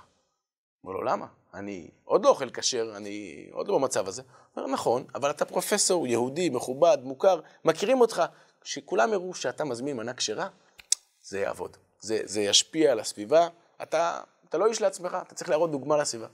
אומר 0.83 0.93
לו, 0.93 1.03
למה? 1.03 1.25
אני 1.53 1.89
עוד 2.03 2.23
לא 2.23 2.29
אוכל 2.29 2.49
כשר, 2.49 2.93
אני 2.95 3.47
עוד 3.51 3.67
לא 3.67 3.77
במצב 3.77 4.07
הזה. 4.07 4.21
אומר, 4.57 4.67
נכון, 4.67 5.05
אבל 5.15 5.29
אתה 5.29 5.45
פרופסור 5.45 6.07
יהודי, 6.07 6.49
מכובד, 6.49 6.97
מוכר, 7.03 7.39
מכירים 7.65 8.01
אותך. 8.01 8.23
כשכולם 8.61 9.13
יראו 9.13 9.33
שאתה 9.33 9.63
מזמין 9.63 9.97
מנה 9.97 10.13
כשרה, 10.13 10.47
זה 11.21 11.39
יעבוד. 11.39 11.77
זה, 11.99 12.19
זה 12.23 12.41
ישפיע 12.41 12.91
על 12.91 12.99
הסביבה. 12.99 13.47
אתה, 13.83 14.21
אתה 14.49 14.57
לא 14.57 14.67
איש 14.67 14.81
לעצמך, 14.81 15.17
אתה 15.21 15.35
צריך 15.35 15.49
להראות 15.49 15.71
דוגמה 15.71 15.97
לסביבה. 15.97 16.27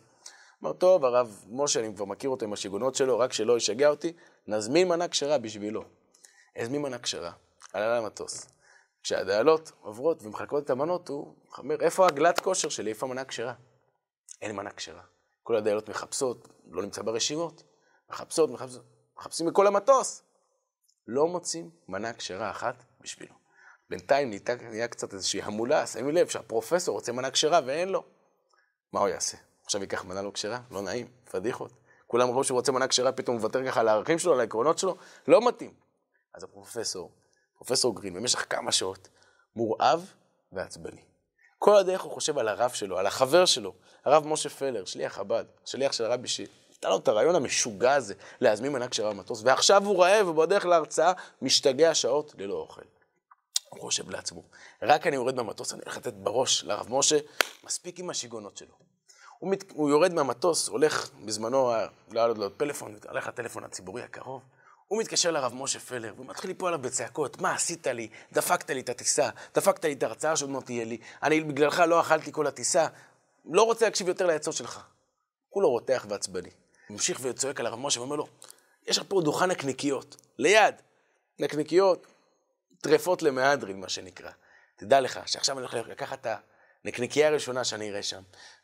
אמר, 0.64 0.74
טוב, 0.74 1.06
הרב 1.06 1.46
משה, 1.50 1.80
אני 1.80 1.96
כבר 1.96 2.06
מכיר 2.06 2.30
אותו 2.30 2.46
עם 2.46 2.54
השיגונות 2.54 2.96
שלו, 2.96 3.20
רק 3.20 3.34
שלא 3.34 3.58
ישגע 3.58 3.90
אותי, 3.90 4.14
נזמין 4.48 4.88
מנה 4.88 5.08
כשרה 5.08 5.38
בשבילו. 5.38 5.84
הזמין 6.56 6.82
מנה 6.82 7.00
כשרה, 7.00 7.32
עלה 7.74 8.00
למטוס. 8.00 8.50
כשהדיילות 9.04 9.72
עוברות 9.82 10.24
ומחלקות 10.24 10.64
את 10.64 10.70
המנות, 10.70 11.10
הוא 11.10 11.36
אומר, 11.58 11.82
איפה 11.82 12.08
הגלת 12.08 12.40
כושר 12.40 12.70
שלי, 12.70 12.90
איפה 12.90 13.06
המנה 13.06 13.26
כשרה? 13.26 13.54
אין 14.42 14.56
מנה 14.56 14.72
כשרה. 14.72 15.02
כל 15.44 15.56
הדיילות 15.56 15.90
מחפשות, 15.90 16.48
לא 16.72 16.82
נמצא 16.82 17.02
ברשימות, 17.02 17.64
מחפשות, 18.10 18.50
מחפשות, 18.50 18.84
מחפשים 19.18 19.48
בכל 19.48 19.68
המטוס. 19.68 20.24
לא 21.08 21.28
מוצאים 21.28 21.70
מנה 21.88 22.14
כשרה 22.14 22.52
אחת 22.52 22.84
בשבילו. 23.02 23.47
בינתיים 23.90 24.30
נהייתה, 24.30 24.56
נהיה 24.56 24.88
קצת 24.88 25.14
איזושהי 25.14 25.42
המולה, 25.42 25.88
שמים 25.88 26.10
לב 26.10 26.28
שהפרופסור 26.28 26.96
רוצה 26.96 27.12
מנה 27.12 27.32
כשרה 27.32 27.60
ואין 27.66 27.90
לו. 27.90 28.04
מה 28.94 29.00
הוא 29.00 29.08
יעשה? 29.08 29.38
עכשיו 29.66 29.82
ייקח 29.82 30.06
מנה 30.06 30.22
לא 30.22 30.32
כשרה? 30.32 30.60
לא 30.72 30.82
נעים, 30.82 31.08
פדיחות. 31.32 31.72
כולם 32.08 32.30
ראו 32.30 32.44
שהוא 32.44 32.56
רוצה 32.56 32.72
מנה 32.72 32.88
כשרה, 32.88 33.12
פתאום 33.12 33.36
הוא 33.36 33.42
מוותר 33.42 33.66
ככה 33.66 33.80
על 33.80 33.88
הערכים 33.88 34.20
שלו, 34.20 34.34
על 34.34 34.40
העקרונות 34.40 34.78
שלו, 34.78 34.98
לא 35.28 35.48
מתאים. 35.48 35.74
אז 36.34 36.44
הפרופסור, 36.44 37.12
פרופסור 37.58 37.96
גרין, 37.96 38.14
במשך 38.14 38.46
כמה 38.50 38.72
שעות, 38.72 39.10
מורעב 39.56 40.12
ועצבני. 40.52 41.02
כל 41.60 41.76
הדרך 41.76 42.02
הוא 42.02 42.12
חושב 42.12 42.38
על 42.38 42.48
הרב 42.48 42.72
שלו, 42.72 42.98
על 42.98 43.06
החבר 43.06 43.46
שלו, 43.46 43.74
הרב 44.06 44.28
משה 44.28 44.50
פלר, 44.50 44.86
שליח 44.86 45.14
חב"ד, 45.14 45.46
שליח 45.66 45.92
של 45.92 46.06
הרבי 46.06 46.28
שנתן 46.28 46.90
לו 46.90 46.98
את 46.98 47.08
הרעיון 47.08 47.36
המשוגע 47.36 47.94
הזה 47.94 48.14
להזמין 48.42 48.72
מנה 48.72 48.88
כשרה 48.88 49.10
במטוס, 49.10 49.42
ועכשיו 49.46 49.86
הוא 49.86 50.04
רעב 50.04 50.28
ובדרך 50.28 50.66
להרצאה 50.66 51.12
משתגע 51.42 51.96
שעות 51.96 52.36
ללא 52.38 52.54
אוכל. 52.54 52.82
הוא 53.70 53.82
חושב 53.82 54.10
לעצמו, 54.10 54.44
רק 54.82 55.08
אני 55.08 55.16
יורד 55.16 55.36
מהמטוס, 55.36 55.74
אני 55.74 55.82
הולך 55.86 55.98
לתת 55.98 56.14
בראש 56.14 56.64
לרב 56.64 56.88
משה, 56.90 57.18
מספיק 57.64 58.00
עם 58.00 58.10
השיגעונות 58.10 58.58
שלו. 58.58 58.74
הוא, 59.40 59.52
מת, 59.52 59.72
הוא 59.72 59.90
יורד 59.90 60.14
מהמטוס, 60.14 60.68
הולך, 60.68 61.10
בזמנו 61.26 61.72
לא 62.12 62.20
היה 62.20 62.28
לו 62.28 62.58
פלאפון, 62.58 62.96
הולך 63.10 63.28
לטלפון 63.28 63.64
הציבורי 63.64 64.02
הקרוב, 64.02 64.42
הוא 64.88 65.00
מתקשר 65.00 65.32
לרב 65.32 65.54
משה 65.54 65.80
פלר, 65.80 66.14
והוא 66.16 66.26
מתחיל 66.26 66.50
ליפול 66.50 66.68
עליו 66.68 66.82
בצעקות, 66.82 67.42
מה 67.42 67.54
עשית 67.54 67.88
לי? 67.88 68.10
דפקת 68.34 68.70
לי 68.70 68.80
את 68.80 68.90
הטיסה, 68.90 69.30
דפקת 69.56 69.86
לי 69.86 69.94
את 69.94 70.04
ההרצאה 70.04 70.36
שעוד 70.36 70.50
מעט 70.50 70.66
תהיה 70.66 70.86
לי, 70.86 70.98
אני 71.24 71.42
בגללך 71.42 71.80
לא 71.80 72.02
אכלתי 72.02 72.32
כל 72.32 72.48
הטיסה, 72.48 72.88
לא 73.46 73.62
רוצה 73.62 73.86
להקשיב 73.86 74.08
יותר 74.08 74.26
לעצות 74.26 74.54
שלך. 74.54 74.84
כולו 75.50 75.70
רותח 75.70 76.06
ועצבני. 76.10 76.50
הוא 76.88 76.96
ממשיך 76.96 77.20
וצועק 77.22 77.60
על 77.60 77.66
הרב 77.66 77.80
משה 77.80 78.00
ואומר 78.00 78.16
לו, 78.16 78.28
יש 78.88 78.98
לך 78.98 79.04
פה 79.08 79.22
דוכן 79.22 79.52
נקניקיות, 79.52 80.16
ליד. 80.38 80.76
נקניקיות, 81.40 82.08
טרפות 82.82 83.22
למהדרין, 83.22 83.80
מה 83.80 83.90
שנקרא. 83.90 84.32
תדע 84.76 85.02
לך 85.02 85.20
שעכשיו 85.26 85.60
אני 85.60 85.68
הולך 85.68 85.88
לקחת 85.88 86.28
את 86.28 86.40
הנקניקייה 86.84 87.28
הראשונה 87.28 87.64
שאני 87.64 87.90
אראה 87.90 88.04
שם, 88.04 88.22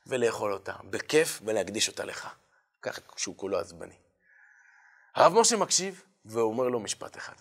ולאכול 0.07 0.53
אותה, 0.53 0.73
בכיף, 0.83 1.41
ולהקדיש 1.45 1.87
אותה 1.89 2.05
לך. 2.05 2.27
ככה 2.81 3.01
שהוא 3.17 3.37
כולו 3.37 3.59
עצבני. 3.59 3.95
הרב 5.15 5.33
משה 5.33 5.57
מקשיב, 5.57 6.03
והוא 6.25 6.51
אומר 6.51 6.67
לו 6.67 6.79
משפט 6.79 7.17
אחד. 7.17 7.33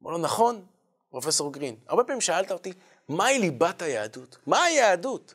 אומר 0.00 0.10
לו, 0.12 0.18
נכון, 0.18 0.66
פרופסור 1.10 1.52
גרין, 1.52 1.76
הרבה 1.88 2.04
פעמים 2.04 2.20
שאלת 2.20 2.52
אותי, 2.52 2.72
מהי 3.08 3.38
ליבת 3.38 3.82
היהדות? 3.82 4.38
מה 4.46 4.62
היהדות? 4.62 5.34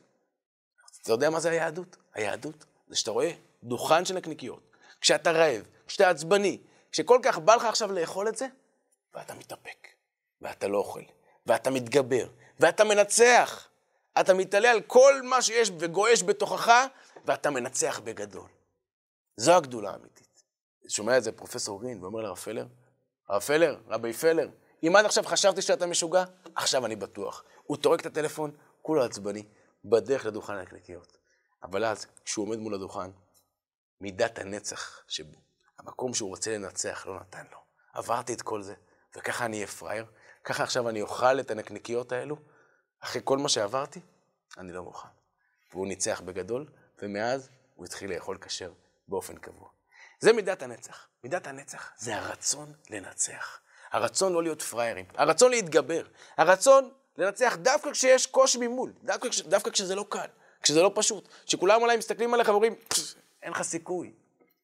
אתה 1.01 1.11
יודע 1.11 1.29
מה 1.29 1.39
זה 1.39 1.49
היהדות? 1.49 1.97
היהדות 2.13 2.65
זה 2.87 2.95
שאתה 2.95 3.11
רואה 3.11 3.31
דוכן 3.63 4.05
של 4.05 4.13
נקניקיות, 4.13 4.75
כשאתה 5.01 5.31
רעב, 5.31 5.63
כשאתה 5.87 6.09
עצבני, 6.09 6.57
כשכל 6.91 7.19
כך 7.23 7.37
בא 7.37 7.55
לך 7.55 7.65
עכשיו 7.65 7.91
לאכול 7.91 8.27
את 8.27 8.37
זה, 8.37 8.47
ואתה 9.13 9.33
מתאפק, 9.33 9.87
ואתה 10.41 10.67
לא 10.67 10.77
אוכל, 10.77 11.03
ואתה 11.45 11.69
מתגבר, 11.69 12.27
ואתה 12.59 12.83
מנצח. 12.83 13.67
אתה 14.19 14.33
מתעלה 14.33 14.71
על 14.71 14.81
כל 14.81 15.21
מה 15.23 15.41
שיש 15.41 15.71
וגועש 15.79 16.23
בתוכך, 16.23 16.71
ואתה 17.25 17.49
מנצח 17.49 17.99
בגדול. 18.03 18.49
זו 19.37 19.51
הגדולה 19.51 19.91
האמיתית. 19.91 20.43
שומע 20.87 21.17
את 21.17 21.23
זה 21.23 21.31
פרופסור 21.31 21.81
גרין 21.81 22.03
ואומר 22.03 22.19
לרב 22.21 22.37
פלר, 22.37 22.67
הרב 23.29 23.41
פלר, 23.41 23.77
רבי 23.87 24.13
פלר, 24.13 24.49
אם 24.83 24.95
עד 24.95 25.05
עכשיו 25.05 25.23
חשבתי 25.23 25.61
שאתה 25.61 25.87
משוגע, 25.87 26.23
עכשיו 26.55 26.85
אני 26.85 26.95
בטוח. 26.95 27.43
הוא 27.63 27.77
טורק 27.77 28.01
את 28.01 28.05
הטלפון, 28.05 28.51
כולו 28.81 29.03
עצבני, 29.03 29.43
בדרך 29.85 30.25
לדוכן 30.25 30.53
הנקניקיות. 30.53 31.17
אבל 31.63 31.85
אז, 31.85 32.05
כשהוא 32.25 32.45
עומד 32.45 32.57
מול 32.57 32.73
הדוכן, 32.73 33.11
מידת 34.01 34.39
הנצח 34.39 35.03
שבו, 35.07 35.37
המקום 35.79 36.13
שהוא 36.13 36.29
רוצה 36.29 36.57
לנצח, 36.57 37.07
לא 37.07 37.19
נתן 37.19 37.43
לו. 37.51 37.57
עברתי 37.93 38.33
את 38.33 38.41
כל 38.41 38.61
זה, 38.61 38.73
וככה 39.17 39.45
אני 39.45 39.57
אהיה 39.57 39.67
פראייר, 39.67 40.05
ככה 40.43 40.63
עכשיו 40.63 40.89
אני 40.89 41.01
אוכל 41.01 41.39
את 41.39 41.51
הנקניקיות 41.51 42.11
האלו, 42.11 42.35
אחרי 42.99 43.21
כל 43.23 43.37
מה 43.37 43.49
שעברתי, 43.49 43.99
אני 44.57 44.73
לא 44.73 44.83
מוכן. 44.83 45.07
והוא 45.71 45.87
ניצח 45.87 46.21
בגדול, 46.25 46.67
ומאז 47.01 47.49
הוא 47.75 47.85
התחיל 47.85 48.13
לאכול 48.13 48.37
כשר 48.37 48.71
באופן 49.07 49.35
קבוע. 49.35 49.69
זה 50.19 50.33
מידת 50.33 50.63
הנצח. 50.63 51.07
מידת 51.23 51.47
הנצח 51.47 51.91
זה 51.97 52.15
הרצון 52.15 52.73
לנצח. 52.89 53.59
הרצון 53.91 54.33
לא 54.33 54.43
להיות 54.43 54.61
פראיירים, 54.61 55.05
הרצון 55.15 55.51
להתגבר, 55.51 56.03
הרצון 56.37 56.91
לנצח 57.17 57.55
דווקא 57.55 57.91
כשיש 57.91 58.27
קושי 58.27 58.57
ממול, 58.57 58.93
דווקא, 59.03 59.29
דווקא 59.45 59.69
כשזה 59.71 59.95
לא 59.95 60.05
קל, 60.09 60.25
כשזה 60.61 60.81
לא 60.81 60.91
פשוט, 60.95 61.27
שכולם 61.45 61.81
אולי 61.81 61.97
מסתכלים 61.97 62.33
עליך 62.33 62.49
ואומרים, 62.49 62.75
אין 63.43 63.51
לך 63.51 63.61
סיכוי. 63.61 64.13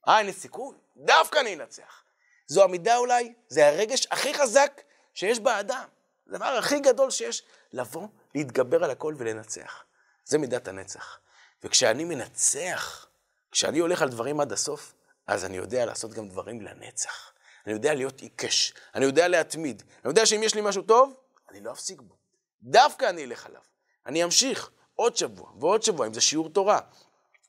אה, 0.07 0.17
אין 0.17 0.25
לי 0.25 0.33
סיכוי? 0.33 0.75
דווקא 0.97 1.39
אני 1.39 1.55
אנצח. 1.55 2.03
זו 2.47 2.63
המידה 2.63 2.97
אולי, 2.97 3.33
זה 3.47 3.67
הרגש 3.67 4.07
הכי 4.11 4.33
חזק 4.33 4.81
שיש 5.17 5.39
באדם. 5.39 5.88
הדבר 6.27 6.45
הכי 6.45 6.80
גדול 6.80 7.12
שיש, 7.12 7.43
לבוא, 7.73 8.08
להתגבר 8.36 8.84
על 8.84 8.91
הכל 8.91 9.15
ולנצח. 9.17 9.84
זה 10.25 10.38
מידת 10.38 10.67
הנצח. 10.67 11.19
וכשאני 11.63 12.03
מנצח, 12.03 13.08
כשאני 13.51 13.80
הולך 13.80 14.01
על 14.01 14.10
דברים 14.10 14.39
עד 14.39 14.51
הסוף, 14.51 14.93
אז 15.27 15.45
אני 15.45 15.58
יודע 15.58 15.86
לעשות 15.86 16.13
גם 16.13 16.30
דברים 16.30 16.62
לנצח. 16.62 17.32
אני 17.65 17.73
יודע 17.73 17.93
להיות 17.93 18.21
עיקש, 18.21 18.73
אני 18.95 19.06
יודע 19.06 19.27
להתמיד. 19.27 19.84
אני 20.03 20.12
יודע 20.12 20.25
שאם 20.25 20.43
יש 20.43 20.56
לי 20.56 20.62
משהו 20.62 20.82
טוב, 20.82 21.13
אני 21.49 21.62
לא 21.62 21.71
אפסיק 21.71 22.01
בו. 22.01 22.15
דווקא 22.62 23.10
אני 23.10 23.23
אלך 23.23 23.45
עליו. 23.45 23.62
אני 24.06 24.23
אמשיך 24.23 24.69
עוד 24.95 25.17
שבוע 25.17 25.51
ועוד 25.60 25.84
שבוע, 25.84 26.08
אם 26.08 26.13
זה 26.13 26.21
שיעור 26.21 26.49
תורה, 26.49 26.80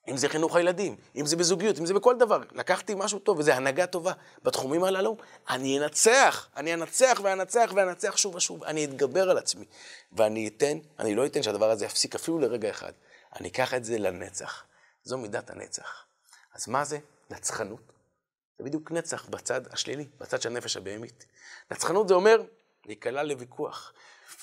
אם 0.08 0.16
זה 0.16 0.28
חינוך 0.28 0.56
הילדים, 0.56 0.96
אם 1.16 1.26
זה 1.26 1.36
בזוגיות, 1.36 1.78
אם 1.78 1.86
זה 1.86 1.94
בכל 1.94 2.18
דבר. 2.18 2.40
לקחתי 2.52 2.94
משהו 2.96 3.18
טוב, 3.18 3.38
וזו 3.38 3.52
הנהגה 3.52 3.86
טובה. 3.86 4.12
בתחומים 4.42 4.84
הללו, 4.84 5.16
אני 5.50 5.78
אנצח, 5.78 6.48
אני 6.56 6.74
אנצח 6.74 7.20
ואנצח 7.22 7.70
ואנצח 7.74 8.16
שוב 8.16 8.34
ושוב. 8.34 8.64
אני 8.64 8.84
אתגבר 8.84 9.30
על 9.30 9.38
עצמי. 9.38 9.64
ואני 10.12 10.48
אתן, 10.48 10.78
אני 10.98 11.14
לא 11.14 11.26
אתן 11.26 11.42
שהדבר 11.42 11.70
הזה 11.70 11.84
יפסיק 11.84 12.14
אפילו 12.14 12.38
לרגע 12.38 12.70
אחד. 12.70 12.92
אני 13.40 13.48
אקח 13.48 13.74
את 13.74 13.84
זה 13.84 13.98
לנצח. 13.98 14.64
זו 15.04 15.18
מידת 15.18 15.50
הנצח. 15.50 16.04
אז 16.54 16.68
מה 16.68 16.84
זה? 16.84 16.98
נצחנות. 17.30 17.92
זה 18.58 18.64
בדיוק 18.64 18.92
נצח 18.92 19.28
בצד 19.28 19.60
השלילי, 19.72 20.06
בצד 20.20 20.42
של 20.42 20.48
הנפש 20.48 20.76
הבהמית. 20.76 21.26
נצחנות 21.70 22.08
זה 22.08 22.14
אומר 22.14 22.42
להיקלע 22.86 23.22
לוויכוח, 23.22 23.92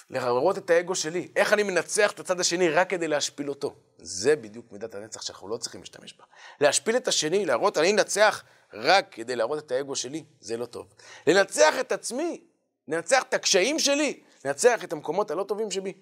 להראות 0.09 0.57
את 0.57 0.69
האגו 0.69 0.95
שלי, 0.95 1.31
איך 1.35 1.53
אני 1.53 1.63
מנצח 1.63 2.11
את 2.11 2.19
הצד 2.19 2.39
השני 2.39 2.69
רק 2.69 2.89
כדי 2.89 3.07
להשפיל 3.07 3.49
אותו. 3.49 3.75
זה 3.97 4.35
בדיוק 4.35 4.71
מידת 4.71 4.95
הנצח 4.95 5.21
שאנחנו 5.21 5.47
לא 5.47 5.57
צריכים 5.57 5.81
להשתמש 5.81 6.13
בה. 6.17 6.23
להשפיל 6.61 6.97
את 6.97 7.07
השני, 7.07 7.45
להראות, 7.45 7.77
אני 7.77 7.91
אנצח 7.91 8.43
רק 8.73 9.07
כדי 9.11 9.35
להראות 9.35 9.59
את 9.59 9.71
האגו 9.71 9.95
שלי, 9.95 10.25
זה 10.39 10.57
לא 10.57 10.65
טוב. 10.65 10.93
לנצח 11.27 11.79
את 11.79 11.91
עצמי, 11.91 12.43
לנצח 12.87 13.23
את 13.23 13.33
הקשיים 13.33 13.79
שלי, 13.79 14.23
לנצח 14.45 14.83
את 14.83 14.93
המקומות 14.93 15.31
הלא 15.31 15.43
טובים 15.43 15.71
שבי, 15.71 15.93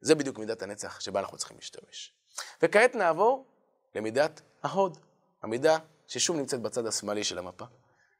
זה 0.00 0.14
בדיוק 0.14 0.38
מידת 0.38 0.62
הנצח 0.62 1.00
שבה 1.00 1.20
אנחנו 1.20 1.38
צריכים 1.38 1.56
להשתמש. 1.56 2.14
וכעת 2.62 2.94
נעבור 2.94 3.46
למידת 3.94 4.40
ההוד, 4.62 4.98
המידה 5.42 5.78
ששוב 6.06 6.36
נמצאת 6.36 6.62
בצד 6.62 6.86
השמאלי 6.86 7.24
של 7.24 7.38
המפה. 7.38 7.64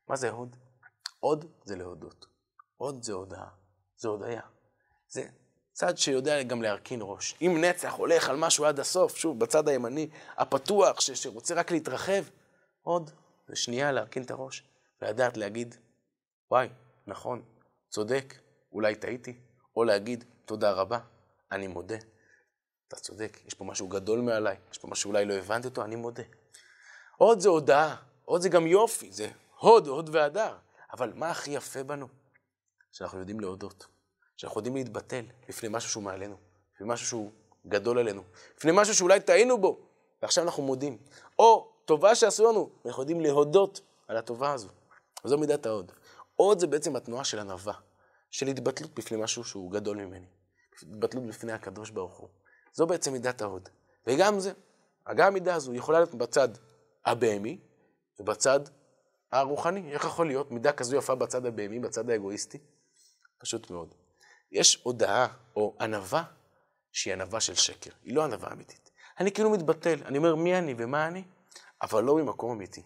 מה 0.09 0.17
זה 0.17 0.31
הוד? 0.31 0.57
הוד 1.21 1.45
זה 1.65 1.77
להודות. 1.77 2.27
הוד 2.77 3.03
זה 3.03 3.13
הודאה, 3.13 3.47
זה 3.97 4.09
הודיה. 4.09 4.41
זה 5.09 5.25
צד 5.73 5.99
שיודע 5.99 6.43
גם 6.43 6.63
להרכין 6.63 7.01
ראש. 7.03 7.35
אם 7.43 7.65
נצח 7.65 7.93
הולך 7.93 8.29
על 8.29 8.37
משהו 8.37 8.65
עד 8.65 8.81
הסוף, 8.81 9.17
שוב, 9.17 9.41
בצד 9.41 9.69
הימני, 9.69 10.09
הפתוח, 10.37 11.01
ש- 11.01 11.11
שרוצה 11.11 11.55
רק 11.55 11.71
להתרחב, 11.71 12.23
עוד, 12.83 13.11
שנייה 13.55 13.93
להרכין 13.93 14.23
את 14.23 14.31
הראש, 14.31 14.69
ולדעת 15.03 15.37
להגיד, 15.37 15.75
וואי, 16.51 16.69
נכון, 17.07 17.43
צודק, 17.89 18.35
אולי 18.73 18.95
טעיתי, 18.95 19.41
או 19.77 19.85
להגיד, 19.85 20.25
תודה 20.45 20.73
רבה, 20.73 20.99
אני 21.53 21.67
מודה. 21.67 21.97
אתה 22.89 22.97
צודק, 22.97 23.39
יש 23.47 23.55
פה 23.55 23.65
משהו 23.65 23.89
גדול 23.89 24.21
מעליי, 24.21 24.57
יש 24.73 24.79
פה 24.79 24.89
משהו 24.89 25.03
שאולי 25.03 25.25
לא 25.25 25.35
הבנתי 25.35 25.69
אותו, 25.69 25.85
אני 25.85 25.97
מודה. 25.97 26.23
עוד 27.17 27.41
זה 27.41 27.49
הודעה, 27.49 27.97
עוד 28.25 28.41
זה 28.41 28.49
גם 28.49 28.67
יופי, 28.67 29.13
זה 29.13 29.31
הוד, 29.59 29.87
הוד 29.87 30.11
והדר. 30.13 30.57
אבל 30.93 31.13
מה 31.15 31.31
הכי 31.31 31.51
יפה 31.51 31.83
בנו? 31.83 32.09
שאנחנו 32.93 33.19
יודעים 33.19 33.41
להודות. 33.41 33.87
שאנחנו 34.39 34.59
יודעים 34.59 34.77
להתבטל 34.77 35.25
לפני 35.49 35.69
משהו 35.73 35.91
שהוא 35.91 36.03
מעלינו, 36.03 36.37
לפני 36.75 36.87
משהו 36.87 37.07
שהוא 37.07 37.31
גדול 37.67 37.99
עלינו, 37.99 38.23
לפני 38.57 38.73
משהו 38.75 38.95
שאולי 38.95 39.21
טעינו 39.21 39.59
בו, 39.61 39.79
ועכשיו 40.23 40.45
אנחנו 40.45 40.63
מודים. 40.63 40.99
או 41.39 41.73
טובה 41.85 42.15
שעשו 42.15 42.51
לנו, 42.51 42.71
ואנחנו 42.85 43.03
יודעים 43.03 43.21
להודות 43.21 43.81
על 44.09 44.17
הטובה 44.17 44.53
הזו. 44.53 44.69
וזו 45.25 45.39
מידת 45.39 45.67
ההוד. 45.67 45.93
עוד 46.37 46.59
זה 46.59 46.67
בעצם 46.67 46.97
התנועה 46.97 47.25
של 47.25 47.39
ענווה, 47.39 47.75
של 48.31 48.47
התבטלות 48.47 48.95
בפני 48.95 49.17
משהו 49.23 49.45
שהוא 49.45 49.73
גדול 49.73 49.97
ממני. 49.97 50.27
התבטלות 50.83 51.27
בפני 51.27 51.53
הקדוש 51.53 51.91
ברוך 51.91 52.17
הוא. 52.17 52.29
זו 52.73 52.87
בעצם 52.87 53.13
מידת 53.13 53.43
ההוד. 53.43 53.69
וגם 54.07 54.41
זה, 54.41 54.53
גם 55.17 55.27
המידה 55.27 55.55
הזו 55.55 55.75
יכולה 55.75 55.99
להיות 55.99 56.15
בצד 56.15 56.49
הבהמי 57.07 57.59
ובצד 58.21 58.61
הרוחני. 59.33 59.93
איך 59.93 60.05
יכול 60.05 60.27
להיות 60.27 60.51
מידה 60.51 60.73
כזו 60.73 60.97
יפה 60.97 61.15
בצד 61.15 61.47
הבהמי, 61.47 61.81
בצד 61.81 62.11
האגואיסטי? 62.11 62.59
פשוט 63.39 63.71
מאוד. 63.71 63.95
יש 64.53 64.81
הודעה 64.83 65.29
או 65.57 65.75
ענווה 65.81 66.23
שהיא 66.93 67.13
ענווה 67.13 67.41
של 67.41 67.55
שקר, 67.55 67.91
היא 68.05 68.15
לא 68.15 68.25
ענווה 68.25 68.53
אמיתית. 68.53 68.91
אני 69.21 69.33
כאילו 69.33 69.51
מתבטל, 69.51 69.99
אני 70.05 70.19
אומר 70.19 70.35
מי 70.35 70.59
אני 70.59 70.75
ומה 70.79 71.07
אני, 71.07 71.25
אבל 71.83 72.05
לא 72.05 72.17
ממקום 72.17 72.51
אמיתי. 72.51 72.83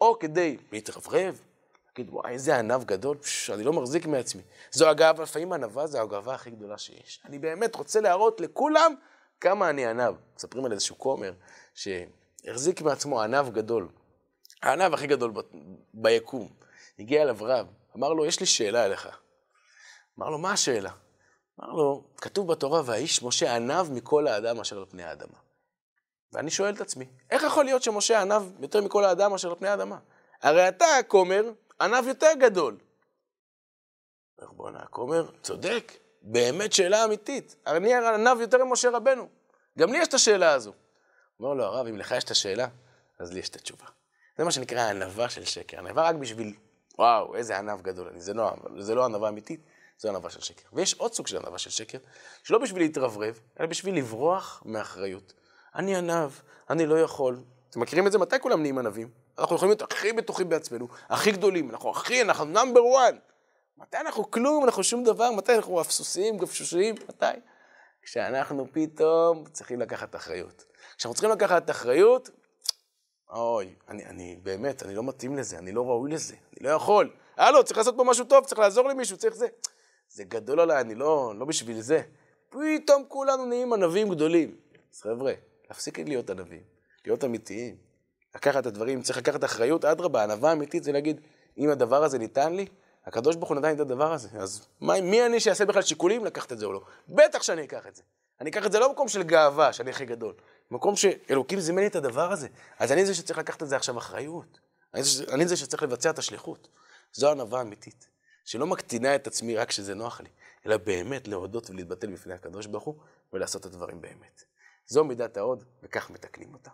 או 0.00 0.18
כדי 0.18 0.56
להתרברב, 0.72 1.40
להגיד 1.86 2.12
וואי 2.12 2.32
איזה 2.32 2.58
ענב 2.58 2.84
גדול, 2.84 3.16
פש, 3.16 3.50
אני 3.50 3.64
לא 3.64 3.72
מחזיק 3.72 4.06
מעצמי. 4.06 4.42
זו 4.70 4.88
הגאווה, 4.88 5.22
לפעמים 5.22 5.52
ענווה 5.52 5.86
זו 5.86 6.00
הגאווה 6.00 6.34
הכי 6.34 6.50
גדולה 6.50 6.78
שיש. 6.78 7.20
אני 7.24 7.38
באמת 7.38 7.74
רוצה 7.76 8.00
להראות 8.00 8.40
לכולם 8.40 8.94
כמה 9.40 9.70
אני 9.70 9.86
ענב. 9.86 10.14
מספרים 10.36 10.64
על 10.64 10.72
איזשהו 10.72 10.98
כומר 10.98 11.32
שהחזיק 11.74 12.82
מעצמו 12.82 13.22
ענב 13.22 13.48
גדול. 13.48 13.88
הענב 14.62 14.94
הכי 14.94 15.06
גדול 15.06 15.30
ב... 15.30 15.40
ביקום. 15.94 16.48
הגיע 16.98 17.22
אליו 17.22 17.36
רב, 17.40 17.66
אמר 17.96 18.12
לו, 18.12 18.26
יש 18.26 18.40
לי 18.40 18.46
שאלה 18.46 18.84
אליך. 18.84 19.08
אמר 20.18 20.28
לו, 20.28 20.38
מה 20.38 20.52
השאלה? 20.52 20.90
אמר 21.60 21.72
לו, 21.72 22.04
כתוב 22.16 22.52
בתורה, 22.52 22.82
והאיש 22.84 23.22
משה 23.22 23.56
ענב 23.56 23.92
מכל 23.92 24.26
האדם 24.26 24.60
אשר 24.60 24.78
על 24.78 24.84
פני 24.90 25.02
האדמה. 25.02 25.38
ואני 26.32 26.50
שואל 26.50 26.74
את 26.74 26.80
עצמי, 26.80 27.06
איך 27.30 27.42
יכול 27.42 27.64
להיות 27.64 27.82
שמשה 27.82 28.20
ענב 28.20 28.42
יותר 28.60 28.80
מכל 28.80 29.04
האדם 29.04 29.34
אשר 29.34 29.50
על 29.50 29.56
פני 29.58 29.68
האדמה? 29.68 29.98
הרי 30.42 30.68
אתה, 30.68 30.84
הכומר, 31.00 31.52
ענב 31.80 32.06
יותר 32.06 32.30
גדול. 32.38 32.78
איך 34.42 34.50
בואנה, 34.50 34.78
הכומר, 34.82 35.30
צודק, 35.42 35.92
באמת 36.22 36.72
שאלה 36.72 37.04
אמיתית. 37.04 37.56
אני 37.66 37.94
ענב 37.94 38.40
יותר 38.40 38.64
ממשה 38.64 38.90
רבנו. 38.90 39.28
גם 39.78 39.92
לי 39.92 39.98
יש 39.98 40.08
את 40.08 40.14
השאלה 40.14 40.52
הזו. 40.52 40.72
אומר 41.40 41.54
לו 41.54 41.64
הרב, 41.64 41.86
אם 41.86 41.96
לך 41.96 42.14
יש 42.16 42.24
את 42.24 42.30
השאלה, 42.30 42.66
אז 43.20 43.32
לי 43.32 43.40
יש 43.40 43.48
את 43.48 43.56
התשובה. 43.56 43.86
זה 44.38 44.44
מה 44.44 44.50
שנקרא 44.50 44.80
ענווה 44.80 45.28
של 45.28 45.44
שקר. 45.44 45.78
ענווה 45.78 46.08
רק 46.08 46.14
בשביל, 46.14 46.54
וואו, 46.98 47.36
איזה 47.36 47.58
ענב 47.58 47.82
גדול 47.82 48.08
אני. 48.08 48.20
זה 48.20 48.34
לא, 48.34 48.52
זה 48.78 48.94
לא 48.94 49.04
ענווה 49.04 49.28
אמיתית, 49.28 49.60
זו 50.04 50.08
ענווה 50.08 50.30
של 50.30 50.40
שקר. 50.40 50.68
ויש 50.72 50.94
עוד 50.94 51.14
סוג 51.14 51.26
של 51.26 51.36
ענווה 51.36 51.58
של 51.58 51.70
שקר, 51.70 51.98
שלא 52.42 52.58
בשביל 52.58 52.82
להתרברב, 52.82 53.40
אלא 53.60 53.66
בשביל 53.66 53.96
לברוח 53.96 54.62
מאחריות. 54.66 55.32
אני 55.74 55.96
ענב, 55.96 56.30
אני 56.70 56.86
לא 56.86 57.00
יכול. 57.00 57.38
אתם 57.70 57.80
מכירים 57.80 58.06
את 58.06 58.12
זה? 58.12 58.18
מתי 58.18 58.40
כולם 58.40 58.60
נהיים 58.60 58.78
ענבים? 58.78 59.10
אנחנו 59.38 59.56
יכולים 59.56 59.70
להיות 59.70 59.82
הכי 59.82 60.12
בטוחים 60.12 60.48
בעצמנו, 60.48 60.88
הכי 61.08 61.32
גדולים, 61.32 61.70
אנחנו 61.70 61.90
הכי, 61.90 62.22
אנחנו 62.22 62.44
נאמבר 62.44 62.84
וואן. 62.84 63.16
מתי 63.78 63.96
אנחנו 63.96 64.30
כלום, 64.30 64.64
אנחנו 64.64 64.84
שום 64.84 65.04
דבר, 65.04 65.30
מתי 65.30 65.54
אנחנו 65.54 65.80
אפסוסיים, 65.80 66.38
גפשושיים, 66.38 66.94
מתי? 67.08 67.26
כשאנחנו 68.02 68.66
פתאום 68.72 69.44
צריכים 69.52 69.80
לקחת 69.80 70.16
אחריות. 70.16 70.64
כשאנחנו 70.96 71.14
צריכים 71.14 71.30
לקחת 71.30 71.70
אחריות, 71.70 72.30
אוי, 73.30 73.74
אני, 73.88 74.06
אני 74.06 74.36
באמת, 74.42 74.82
אני 74.82 74.94
לא 74.94 75.02
מתאים 75.02 75.36
לזה, 75.36 75.58
אני 75.58 75.72
לא 75.72 75.86
ראוי 75.86 76.10
לזה, 76.10 76.34
אני 76.34 76.68
לא 76.68 76.70
יכול. 76.70 77.10
הלו, 77.36 77.64
צריך 77.64 77.78
לעשות 77.78 77.94
פה 77.96 78.04
משהו 78.04 78.24
טוב, 78.24 78.44
צריך 78.44 78.58
לעזור 78.58 78.88
למישהו, 78.88 79.16
צריך 79.16 79.34
זה. 79.34 79.46
זה 80.14 80.24
גדול 80.24 80.60
עליי, 80.60 80.80
אני 80.80 80.94
לא, 80.94 81.34
לא 81.38 81.44
בשביל 81.44 81.80
זה. 81.80 82.02
פתאום 82.48 83.04
כולנו 83.08 83.46
נהיים 83.46 83.72
ענבים 83.72 84.10
גדולים. 84.10 84.56
אז 84.94 85.00
חבר'ה, 85.00 85.32
להפסיק 85.68 85.98
להיות 85.98 86.30
ענבים, 86.30 86.62
להיות 87.06 87.24
אמיתיים. 87.24 87.76
לקחת 88.34 88.60
את 88.60 88.66
הדברים, 88.66 89.02
צריך 89.02 89.18
לקחת 89.18 89.44
אחריות, 89.44 89.84
אדרבה, 89.84 90.22
ענווה 90.22 90.52
אמיתית 90.52 90.84
זה 90.84 90.92
להגיד, 90.92 91.20
אם 91.58 91.70
הדבר 91.70 92.04
הזה 92.04 92.18
ניתן 92.18 92.54
לי, 92.54 92.66
הקדוש 93.06 93.36
ברוך 93.36 93.48
הוא 93.48 93.56
נתן 93.56 93.68
לי 93.68 93.74
את 93.74 93.80
הדבר 93.80 94.12
הזה, 94.12 94.28
אז 94.38 94.66
מה, 94.80 95.00
מי 95.00 95.26
אני 95.26 95.40
שיעשה 95.40 95.64
בכלל 95.64 95.82
שיקולים 95.82 96.24
לקחת 96.24 96.52
את 96.52 96.58
זה 96.58 96.66
או 96.66 96.72
לא? 96.72 96.80
בטח 97.08 97.42
שאני 97.42 97.64
אקח 97.64 97.86
את 97.86 97.96
זה. 97.96 98.02
אני 98.40 98.50
אקח 98.50 98.66
את 98.66 98.72
זה 98.72 98.78
לא 98.78 98.88
במקום 98.88 99.08
של 99.08 99.22
גאווה, 99.22 99.72
שאני 99.72 99.90
הכי 99.90 100.04
גדול, 100.04 100.34
במקום 100.70 100.96
שאלוקים 100.96 101.60
זימן 101.60 101.80
לי 101.80 101.86
את 101.86 101.96
הדבר 101.96 102.32
הזה, 102.32 102.48
אז 102.78 102.92
אני 102.92 103.06
זה 103.06 103.14
שצריך 103.14 103.38
לקחת 103.38 103.62
את 103.62 103.68
זה 103.68 103.76
עכשיו 103.76 103.98
אחריות. 103.98 104.58
אני 104.94 105.02
אני 105.28 105.48
זה 105.48 105.56
שצריך 105.56 105.82
לבצע 105.82 106.10
את 106.10 106.18
השליחות. 106.18 106.68
זו 107.12 107.30
ענווה 107.30 107.60
אמיתית, 107.60 108.08
שלא 108.44 108.66
מקטינה 108.66 109.14
את 109.14 109.26
עצמי 109.26 109.56
רק 109.56 109.68
כשזה 109.68 109.94
נוח 109.94 110.20
לי, 110.20 110.28
אלא 110.66 110.76
באמת 110.76 111.28
להודות 111.28 111.70
ולהתבטל 111.70 112.12
בפני 112.12 112.34
הקדוש 112.34 112.66
ברוך 112.66 112.84
הוא 112.84 112.94
ולעשות 113.32 113.60
את 113.60 113.66
הדברים 113.66 114.00
באמת. 114.00 114.44
זו 114.86 115.04
מידת 115.04 115.36
ההוד, 115.36 115.64
וכך 115.82 116.10
מתקנים 116.10 116.54
אותה. 116.54 116.70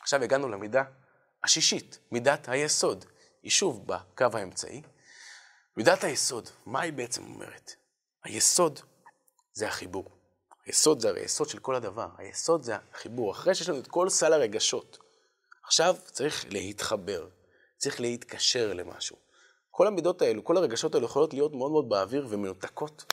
עכשיו 0.00 0.22
הגענו 0.22 0.48
למידה 0.48 0.82
השישית, 1.44 1.98
מידת 2.12 2.48
היסוד. 2.48 3.04
היא 3.42 3.50
שוב 3.50 3.86
בקו 3.86 4.26
האמצעי. 4.32 4.82
מידת 5.76 6.04
היסוד, 6.04 6.50
מה 6.66 6.80
היא 6.80 6.92
בעצם 6.92 7.24
אומרת? 7.24 7.74
היסוד 8.24 8.80
זה 9.52 9.68
החיבור. 9.68 10.10
היסוד 10.66 11.00
זה 11.00 11.08
הרי 11.08 11.20
יסוד 11.20 11.48
של 11.48 11.58
כל 11.58 11.74
הדבר. 11.74 12.08
היסוד 12.18 12.62
זה 12.62 12.76
החיבור. 12.92 13.32
אחרי 13.32 13.54
שיש 13.54 13.68
לנו 13.68 13.78
את 13.78 13.86
כל 13.86 14.08
סל 14.08 14.32
הרגשות, 14.32 14.98
עכשיו 15.64 15.96
צריך 16.04 16.44
להתחבר, 16.48 17.28
צריך 17.76 18.00
להתקשר 18.00 18.72
למשהו. 18.72 19.25
כל 19.76 19.86
המידות 19.86 20.22
האלו, 20.22 20.44
כל 20.44 20.56
הרגשות 20.56 20.94
האלו 20.94 21.06
יכולות 21.06 21.34
להיות 21.34 21.54
מאוד 21.54 21.70
מאוד 21.70 21.88
באוויר 21.88 22.26
ומנותקות 22.30 23.12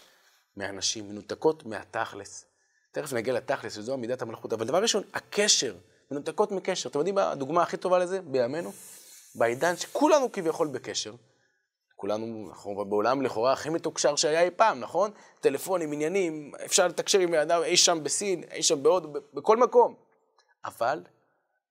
מאנשים, 0.57 1.09
מנותקות 1.09 1.65
מהתכלס. 1.65 2.45
תכף 2.91 3.13
נגיע 3.13 3.33
לתכלס, 3.33 3.75
שזו 3.75 3.97
מידת 3.97 4.21
המלכות. 4.21 4.53
אבל 4.53 4.67
דבר 4.67 4.81
ראשון, 4.81 5.03
הקשר, 5.13 5.75
מנותקות 6.11 6.51
מקשר. 6.51 6.89
אתם 6.89 6.99
יודעים 6.99 7.15
מה 7.15 7.31
הדוגמה 7.31 7.63
הכי 7.63 7.77
טובה 7.77 7.99
לזה 7.99 8.21
בימינו? 8.21 8.71
בעידן 9.35 9.75
שכולנו 9.75 10.31
כביכול 10.31 10.67
בקשר. 10.67 11.13
כולנו, 11.95 12.49
אנחנו 12.49 12.85
בעולם 12.89 13.21
לכאורה 13.21 13.53
הכי 13.53 13.69
מתוקשר 13.69 14.15
שהיה 14.15 14.41
אי 14.41 14.51
פעם, 14.51 14.79
נכון? 14.79 15.11
טלפונים, 15.39 15.91
עניינים, 15.91 16.51
אפשר 16.65 16.87
לתקשר 16.87 17.19
עם 17.19 17.33
אדם 17.33 17.63
אי 17.63 17.77
שם 17.77 18.03
בסין, 18.03 18.43
אי 18.51 18.63
שם 18.63 18.83
בהודו, 18.83 19.21
בכל 19.33 19.57
מקום. 19.57 19.95
אבל 20.65 20.99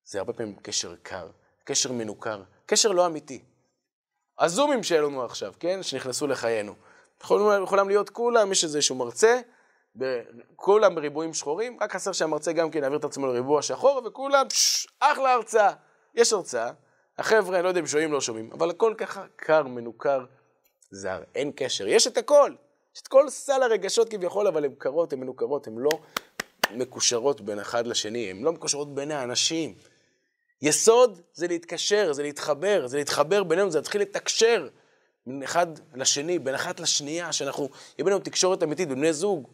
זה 0.05 0.18
הרבה 0.18 0.33
פעמים 0.33 0.57
קשר 0.62 0.94
קר, 1.02 1.28
קשר 1.64 1.92
מנוכר, 1.92 2.42
קשר 2.66 2.88
לא 2.88 3.07
אמיתי. 3.07 3.52
הזומים 4.42 4.83
שהיו 4.83 5.09
לנו 5.09 5.24
עכשיו, 5.24 5.52
כן? 5.61 5.83
שנכנסו 5.83 6.26
לחיינו. 6.26 6.74
יכולים, 7.22 7.62
יכולים 7.62 7.88
להיות 7.88 8.11
כולם, 8.11 8.52
יש 8.52 8.64
איזשהו 8.64 8.96
מרצה, 8.96 9.40
כולם 10.57 10.94
בריבועים 10.94 11.35
שחורים, 11.35 11.78
רק 11.81 11.92
חסר 11.92 12.12
שהמרצה 12.12 12.52
גם 12.52 12.70
כן 12.70 12.83
יעביר 12.83 12.98
את 12.98 13.05
עצמו 13.05 13.26
לריבוע 13.26 13.62
שחור, 13.62 14.02
וכולם, 14.05 14.48
פשש, 14.48 14.87
אחלה 15.00 15.33
הרצאה. 15.33 15.72
יש 16.14 16.33
הרצאה, 16.33 16.70
החבר'ה, 17.18 17.57
אני 17.57 17.64
לא 17.64 17.68
יודע 17.68 17.81
אם 17.81 17.87
שומעים, 17.87 18.12
לא 18.12 18.20
שומעים, 18.20 18.50
אבל 18.52 18.70
הכל 18.70 18.94
ככה 18.96 19.24
קר, 19.37 19.62
מנוכר, 19.62 20.24
זר, 20.90 21.22
אין 21.35 21.52
קשר. 21.57 21.88
יש 21.88 22.07
את 22.07 22.18
הכל, 22.18 22.55
יש 22.94 23.02
את 23.02 23.09
כל 23.09 23.28
סל 23.28 23.62
הרגשות 23.62 24.09
כביכול, 24.09 24.46
אבל 24.46 24.64
הן 24.64 24.74
קרות, 24.78 25.12
הן 25.12 25.20
מנוכרות, 25.20 25.66
הן 25.66 25.78
לא 25.78 25.90
מקושרות 26.70 27.40
בין 27.40 27.59
אחד 27.59 27.87
לשני, 27.87 28.31
הן 28.31 28.42
לא 28.42 28.52
מקושרות 28.52 28.94
בין 28.94 29.11
האנשים. 29.11 29.74
יסוד 30.62 31.20
זה 31.35 31.46
להתקשר, 31.46 32.12
זה 32.12 32.22
להתחבר, 32.22 32.87
זה 32.87 32.96
להתחבר 32.96 33.42
בינינו, 33.42 33.70
זה 33.70 33.79
להתחיל 33.79 34.01
לתקשר 34.01 34.68
בין 35.27 35.42
אחד 35.42 35.66
לשני, 35.94 36.38
בין 36.38 36.55
אחת 36.55 36.81
לשנייה, 36.81 37.33
שאנחנו, 37.33 37.68
יהיה 37.98 38.05
בינינו 38.05 38.18
תקשורת 38.18 38.62
אמיתית, 38.62 38.88
בבני 38.88 39.12
זוג, 39.12 39.48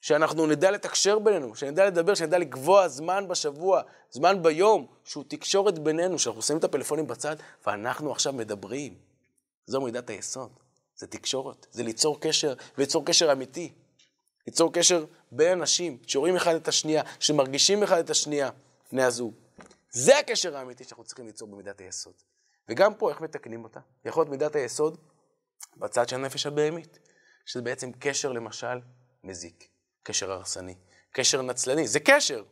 שאנחנו 0.00 0.46
נדע 0.46 0.70
לתקשר 0.70 1.18
בינינו, 1.18 1.54
שנדע 1.54 1.86
לדבר, 1.86 2.14
שנדע 2.14 2.38
לקבוע 2.38 2.88
זמן 2.88 3.28
בשבוע, 3.28 3.82
זמן 4.10 4.42
ביום, 4.42 4.86
שהוא 5.04 5.24
תקשורת 5.28 5.78
בינינו, 5.78 6.18
שאנחנו 6.18 6.42
שמים 6.42 6.58
את 6.58 6.64
הפלאפונים 6.64 7.06
בצד, 7.06 7.36
ואנחנו 7.66 8.12
עכשיו 8.12 8.32
מדברים. 8.32 8.94
זו 9.66 9.80
מידת 9.80 10.10
היסוד, 10.10 10.50
זה 10.96 11.06
תקשורת, 11.06 11.66
זה 11.70 11.82
ליצור 11.82 12.20
קשר, 12.20 12.54
וליצור 12.78 13.06
קשר 13.06 13.32
אמיתי. 13.32 13.72
ליצור 14.46 14.72
קשר 14.72 15.04
בין 15.32 15.58
אנשים, 15.58 15.98
שרואים 16.06 16.36
אחד 16.36 16.54
את 16.54 16.68
השנייה, 16.68 17.02
שמרגישים 17.20 17.82
אחד 17.82 17.98
את 17.98 18.10
השנייה, 18.10 18.50
בני 18.92 19.02
הזוג. 19.02 19.34
זה 19.96 20.18
הקשר 20.18 20.56
האמיתי 20.56 20.84
שאנחנו 20.84 21.04
צריכים 21.04 21.26
ליצור 21.26 21.48
במידת 21.48 21.80
היסוד. 21.80 22.14
וגם 22.68 22.94
פה, 22.94 23.10
איך 23.10 23.20
מתקנים 23.20 23.64
אותה? 23.64 23.80
יכול 24.04 24.20
להיות 24.20 24.30
מידת 24.30 24.56
היסוד 24.56 24.98
בצד 25.76 26.08
של 26.08 26.16
הנפש 26.16 26.46
הבהמית, 26.46 26.98
שזה 27.46 27.62
בעצם 27.62 27.92
קשר, 27.92 28.32
למשל, 28.32 28.80
מזיק, 29.24 29.68
קשר 30.02 30.32
הרסני, 30.32 30.74
קשר 31.12 31.42
נצלני. 31.42 31.88
זה 31.88 32.00
קשר, 32.00 32.44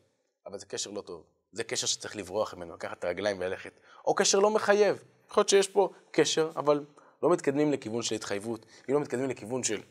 אבל 0.46 0.58
זה 0.58 0.66
קשר 0.66 0.90
לא 0.90 1.00
טוב. 1.00 1.24
זה 1.52 1.64
קשר 1.64 1.86
שצריך 1.86 2.16
לברוח 2.16 2.54
ממנו, 2.54 2.74
לקחת 2.74 2.98
את 2.98 3.04
הרגליים 3.04 3.38
וללכת. 3.38 3.72
או 4.04 4.14
קשר 4.14 4.38
לא 4.38 4.50
מחייב. 4.50 5.04
יכול 5.30 5.40
להיות 5.40 5.48
שיש 5.48 5.68
פה 5.68 5.92
קשר, 6.10 6.50
אבל 6.56 6.86
לא 7.22 7.30
מתקדמים 7.30 7.72
לכיוון 7.72 8.02
של 8.02 8.14
התחייבות. 8.14 8.66
אם 8.88 8.94
לא 8.94 9.00
מתקדמים 9.00 9.30
לכיוון 9.30 9.64
של 9.64 9.82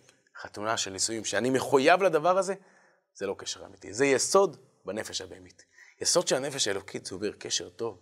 חתונה, 0.41 0.77
של 0.77 0.91
נישואים, 0.91 1.25
שאני 1.25 1.49
מחויב 1.49 2.03
לדבר 2.03 2.37
הזה, 2.37 2.53
זה 3.13 3.27
לא 3.27 3.35
קשר 3.37 3.65
אמיתי. 3.65 3.93
זה 3.93 4.05
יסוד 4.05 4.57
בנפש 4.85 5.21
הבהמית. 5.21 5.65
יסוד 6.01 6.27
של 6.27 6.35
הנפש 6.35 6.67
האלוקית 6.67 7.05
זה 7.05 7.15
אומר 7.15 7.31
קשר 7.31 7.69
טוב. 7.69 7.97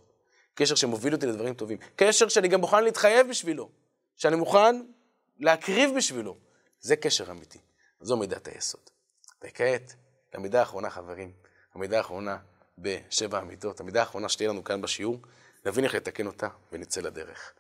קשר 0.54 0.76
שמוביל 0.76 1.14
אותי 1.14 1.26
לדברים 1.26 1.54
טובים. 1.54 1.78
קשר 1.96 2.28
שאני 2.28 2.48
גם 2.48 2.62
מוכן 2.62 2.84
להתחייב 2.84 3.30
בשבילו. 3.30 3.70
שאני 4.16 4.36
מוכן 4.36 4.82
להקריב 5.40 5.90
בשבילו. 5.98 6.38
זה 6.80 6.96
קשר 6.96 7.32
אמיתי. 7.32 7.60
זו 8.02 8.18
מידת 8.18 8.48
היסוד. 8.48 8.90
וכעת, 9.44 9.96
למידה 10.34 10.60
האחרונה, 10.60 10.90
חברים. 10.90 11.32
המידה 11.74 11.98
האחרונה 11.98 12.38
בשבע 12.78 13.38
המידות. 13.38 13.80
המידה 13.80 14.00
האחרונה 14.00 14.30
שתהיה 14.30 14.50
לנו 14.50 14.64
כאן 14.64 14.82
בשיעור, 14.82 15.18
נבין 15.66 15.84
איך 15.84 15.96
לתקן 15.96 16.28
אותה 16.28 16.48
ונצא 16.72 17.02
לדרך. 17.02 17.54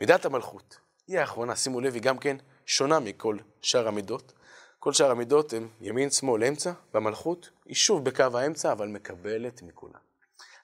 מידת 0.00 0.24
המלכות 0.24 0.78
היא 1.06 1.18
האחרונה, 1.18 1.56
שימו 1.56 1.80
לב, 1.80 1.94
היא 1.94 2.02
גם 2.02 2.18
כן 2.18 2.36
שונה 2.66 3.00
מכל 3.00 3.36
שאר 3.62 3.88
המידות. 3.88 4.32
כל 4.80 4.92
שאר 4.92 5.10
המידות 5.10 5.52
הן 5.52 5.68
ימין, 5.80 6.10
שמאל, 6.10 6.44
אמצע, 6.44 6.72
והמלכות 6.94 7.50
היא 7.66 7.74
שוב 7.74 8.04
בקו 8.04 8.24
האמצע, 8.38 8.72
אבל 8.72 8.88
מקבלת 8.88 9.62
מכולם. 9.62 9.98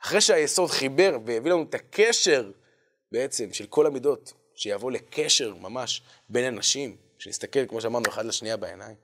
אחרי 0.05 0.20
שהיסוד 0.20 0.70
חיבר 0.70 1.18
והביא 1.24 1.50
לנו 1.50 1.62
את 1.62 1.74
הקשר 1.74 2.50
בעצם 3.12 3.52
של 3.52 3.66
כל 3.66 3.87
המידות, 3.87 4.33
שיבוא 4.55 4.90
לקשר 4.90 5.55
ממש 5.55 6.02
בין 6.29 6.55
אנשים, 6.55 6.96
שנסתכל, 7.18 7.66
כמו 7.66 7.81
שאמרנו, 7.81 8.05
אחד 8.09 8.26
לשנייה 8.26 8.57
בעיניים, 8.57 8.96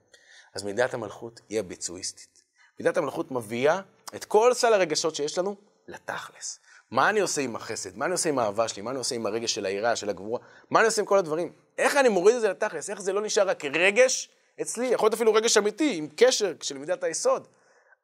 אז 0.55 0.63
מידת 0.63 0.95
המלכות 0.95 1.41
היא 1.49 1.61
הביצועיסטית. 1.61 2.43
מידת 2.81 2.97
המלכות 2.97 3.31
מביאה 3.31 3.81
את 4.15 4.25
כל 4.25 4.55
סל 4.55 4.73
הרגשות 4.73 5.15
שיש 5.15 5.39
לנו 5.39 5.57
לתכלס. 5.89 6.59
מה 6.91 7.11
אני 7.11 7.21
עושה 7.21 7.41
עם 7.41 7.57
החסד? 7.57 7.97
מה 7.97 8.05
אני 8.05 8.13
עושה 8.13 8.29
עם 8.29 8.39
האהבה 8.39 8.69
שלי? 8.69 8.83
מה 8.83 8.91
אני 8.91 8.99
עושה 8.99 9.15
עם 9.15 9.27
הרגש 9.27 9.55
של 9.55 9.67
היראה, 9.67 9.97
של 9.97 10.11
הגבורה? 10.11 10.41
מה 10.71 10.79
אני 10.79 10.87
עושה 10.87 11.03
עם 11.03 11.07
כל 11.07 11.19
הדברים? 11.19 11.53
איך 11.79 11.97
אני 11.97 12.09
מוריד 12.09 12.35
את 12.37 12.41
זה 12.41 12.49
לתכלס? 12.49 12.91
איך 12.91 13.01
זה 13.01 13.13
לא 13.13 13.23
נשאר 13.23 13.49
רק 13.49 13.65
רגש 13.65 14.29
אצלי? 14.61 14.87
יכול 14.87 15.07
להיות 15.07 15.15
אפילו 15.15 15.35
רגש 15.35 15.57
אמיתי, 15.57 15.97
עם 15.97 16.09
קשר 16.17 16.55
של 16.63 16.79
מידת 16.79 17.05
היסוד. 17.05 17.49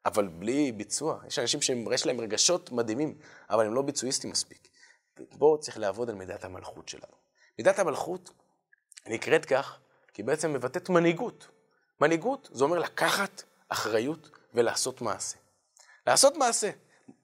אבל 0.06 0.28
בלי 0.28 0.72
ביצוע. 0.72 1.20
יש 1.26 1.38
אנשים 1.38 1.62
שיש 1.62 2.06
להם 2.06 2.20
רגשות 2.20 2.72
מדהימים, 2.72 3.18
אבל 3.50 3.66
הם 3.66 3.74
לא 3.74 3.82
ביצועיסטים 3.82 4.30
מספיק. 4.30 4.68
פה 5.38 5.56
צריך 5.60 5.78
לעבוד 5.78 6.10
על 6.10 6.14
מידת 6.14 6.44
המלכות 6.44 6.88
שלנו. 6.88 7.12
מידת 7.58 7.78
המלכות 7.78 8.30
נקראת 9.06 9.44
כך, 9.44 9.78
כי 10.14 10.22
בעצם 10.22 10.52
מבטאת 10.52 10.88
מנהיגות. 10.88 11.48
מנהיגות 12.00 12.48
זה 12.52 12.64
אומר 12.64 12.78
לקחת 12.78 13.42
אחריות 13.68 14.30
ולעשות 14.54 15.00
מעשה. 15.00 15.36
לעשות 16.06 16.36
מעשה. 16.36 16.70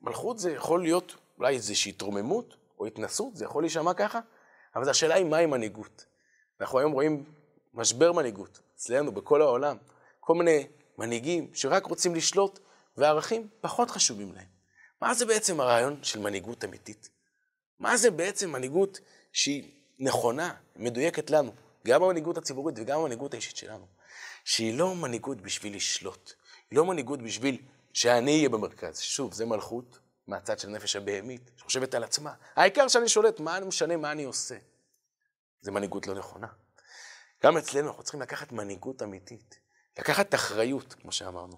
מלכות 0.03 0.39
זה 0.39 0.53
יכול 0.53 0.83
להיות 0.83 1.15
אולי 1.39 1.55
איזושהי 1.55 1.91
התרוממות 1.91 2.57
או 2.79 2.87
התנסות, 2.87 3.37
זה 3.37 3.45
יכול 3.45 3.63
להישמע 3.63 3.95
ככה, 3.95 4.21
אבל 4.77 4.91
השאלה 4.91 5.15
היא 5.15 5.25
מהי 5.25 5.47
מנהיגות. 5.47 6.07
אנחנו 6.61 6.79
היום 6.79 6.93
רואים 6.93 7.25
משבר 7.75 8.13
מנהיגות, 8.13 8.61
אצלנו, 8.77 9.13
בכל 9.13 9.43
העולם. 9.43 9.77
כל 10.21 10.35
מיני 10.35 10.67
מנהיגים 10.99 11.51
שרק 11.55 11.87
רוצים 11.87 12.15
לשלוט, 12.15 12.59
והערכים 12.97 13.49
פחות 13.61 13.91
חשובים 13.91 14.33
להם. 14.33 14.47
מה 15.01 15.15
זה 15.15 15.27
בעצם 15.27 15.61
הרעיון 15.61 16.03
של 16.03 16.19
מנהיגות 16.19 16.65
אמיתית? 16.65 17.09
מה 17.79 17.97
זה 17.97 18.11
בעצם 18.11 18.53
מנהיגות 18.53 19.01
שהיא 19.33 19.71
נכונה, 19.99 20.55
מדויקת 20.77 21.31
לנו, 21.31 21.53
גם 21.87 22.03
המנהיגות 22.03 22.39
הציבורית 22.39 22.79
וגם 22.79 23.01
המנהיגות 23.01 23.35
האישית 23.35 23.57
שלנו? 23.57 23.87
שהיא 24.45 24.79
לא 24.79 24.95
מנהיגות 24.95 25.41
בשביל 25.41 25.77
לשלוט, 25.77 26.33
היא 26.71 26.77
לא 26.77 26.85
מנהיגות 26.85 27.23
בשביל 27.23 27.63
שאני 27.93 28.37
אהיה 28.37 28.49
במרכז. 28.49 28.99
שוב, 29.01 29.33
זה 29.33 29.47
מלכות 29.47 29.99
מהצד 30.27 30.59
של 30.59 30.69
הנפש 30.69 30.97
הבהמית, 30.97 31.51
שחושבת 31.57 31.95
על 31.95 32.05
עצמה. 32.05 32.33
העיקר 32.57 32.89
שאני 32.89 33.09
שולט, 33.09 33.41
מה 33.41 33.57
אני 33.57 33.67
משנה, 33.67 33.97
מה 33.97 34.13
אני 34.13 34.25
עושה. 34.25 34.57
זה 35.61 35.71
מנהיגות 35.71 36.07
לא 36.07 36.15
נכונה. 36.15 36.47
גם 37.45 37.57
אצלנו 37.57 37.89
אנחנו 37.89 38.03
צריכים 38.03 38.21
לקחת 38.23 38.53
מנהיגות 38.53 39.03
אמיתית, 39.03 39.59
לקחת 39.99 40.35
אחריות, 40.35 40.95
כמו 40.95 41.13
שאמרנו, 41.13 41.57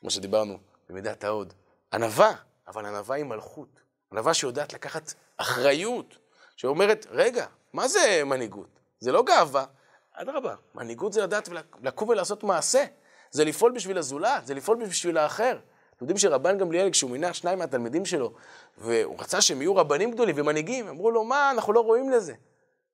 כמו 0.00 0.10
שדיברנו 0.10 0.58
במידת 0.88 1.24
ההוד. 1.24 1.52
ענווה, 1.92 2.34
אבל 2.68 2.86
ענווה 2.86 3.16
היא 3.16 3.24
מלכות. 3.24 3.80
ענווה 4.12 4.34
שיודעת 4.34 4.72
לקחת 4.72 5.14
אחריות, 5.36 6.18
שאומרת, 6.56 7.06
רגע, 7.10 7.46
מה 7.72 7.88
זה 7.88 8.22
מנהיגות? 8.26 8.80
זה 9.00 9.12
לא 9.12 9.22
גאווה. 9.22 9.64
אדרבה, 10.12 10.54
מנהיגות 10.74 11.12
זה 11.12 11.22
לדעת 11.22 11.48
לקום 11.82 12.08
ולעשות 12.08 12.44
מעשה. 12.44 12.84
זה 13.30 13.44
לפעול 13.44 13.72
בשביל 13.72 13.98
הזולת, 13.98 14.46
זה 14.46 14.54
לפעול 14.54 14.84
בשביל 14.84 15.18
האחר. 15.18 15.58
אתם 15.96 16.04
יודעים 16.04 16.18
שרבן 16.18 16.58
גמליאל, 16.58 16.90
כשהוא 16.90 17.10
מינה 17.10 17.34
שניים 17.34 17.58
מהתלמידים 17.58 18.04
שלו, 18.04 18.34
והוא 18.78 19.20
רצה 19.20 19.40
שהם 19.40 19.62
יהיו 19.62 19.76
רבנים 19.76 20.10
גדולים 20.10 20.36
ומנהיגים, 20.38 20.88
אמרו 20.88 21.10
לו, 21.10 21.24
מה, 21.24 21.50
אנחנו 21.50 21.72
לא 21.72 21.80
רואים 21.80 22.10
לזה. 22.10 22.34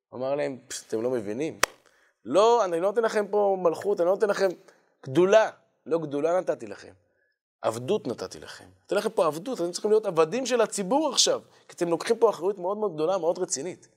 הוא 0.08 0.18
אמר 0.18 0.34
להם, 0.34 0.58
אתם 0.88 1.02
לא 1.02 1.10
מבינים. 1.10 1.58
לא, 2.26 2.64
אני 2.64 2.80
לא 2.80 2.88
נותן 2.88 3.02
לכם 3.02 3.26
פה 3.30 3.56
מלכות, 3.62 4.00
אני 4.00 4.06
לא 4.06 4.12
נותן 4.12 4.28
לכם 4.28 4.48
גדולה. 5.04 5.50
לא 5.86 5.98
גדולה 5.98 6.40
נתתי 6.40 6.66
לכם, 6.66 6.92
עבדות 7.62 8.06
נתתי 8.06 8.40
לכם. 8.40 8.64
נותן 8.82 8.96
לכם 8.96 9.08
פה 9.08 9.26
עבדות, 9.26 9.60
אתם 9.60 9.70
צריכים 9.70 9.90
להיות 9.90 10.06
עבדים 10.06 10.46
של 10.46 10.60
הציבור 10.60 11.08
עכשיו, 11.12 11.40
כי 11.68 11.74
אתם 11.76 11.88
לוקחים 11.88 12.18
פה 12.18 12.30
אחריות 12.30 12.58
מאוד 12.58 12.76
מאוד 12.76 12.94
גדולה, 12.94 13.18
מאוד 13.18 13.38
רצינית. 13.38 13.88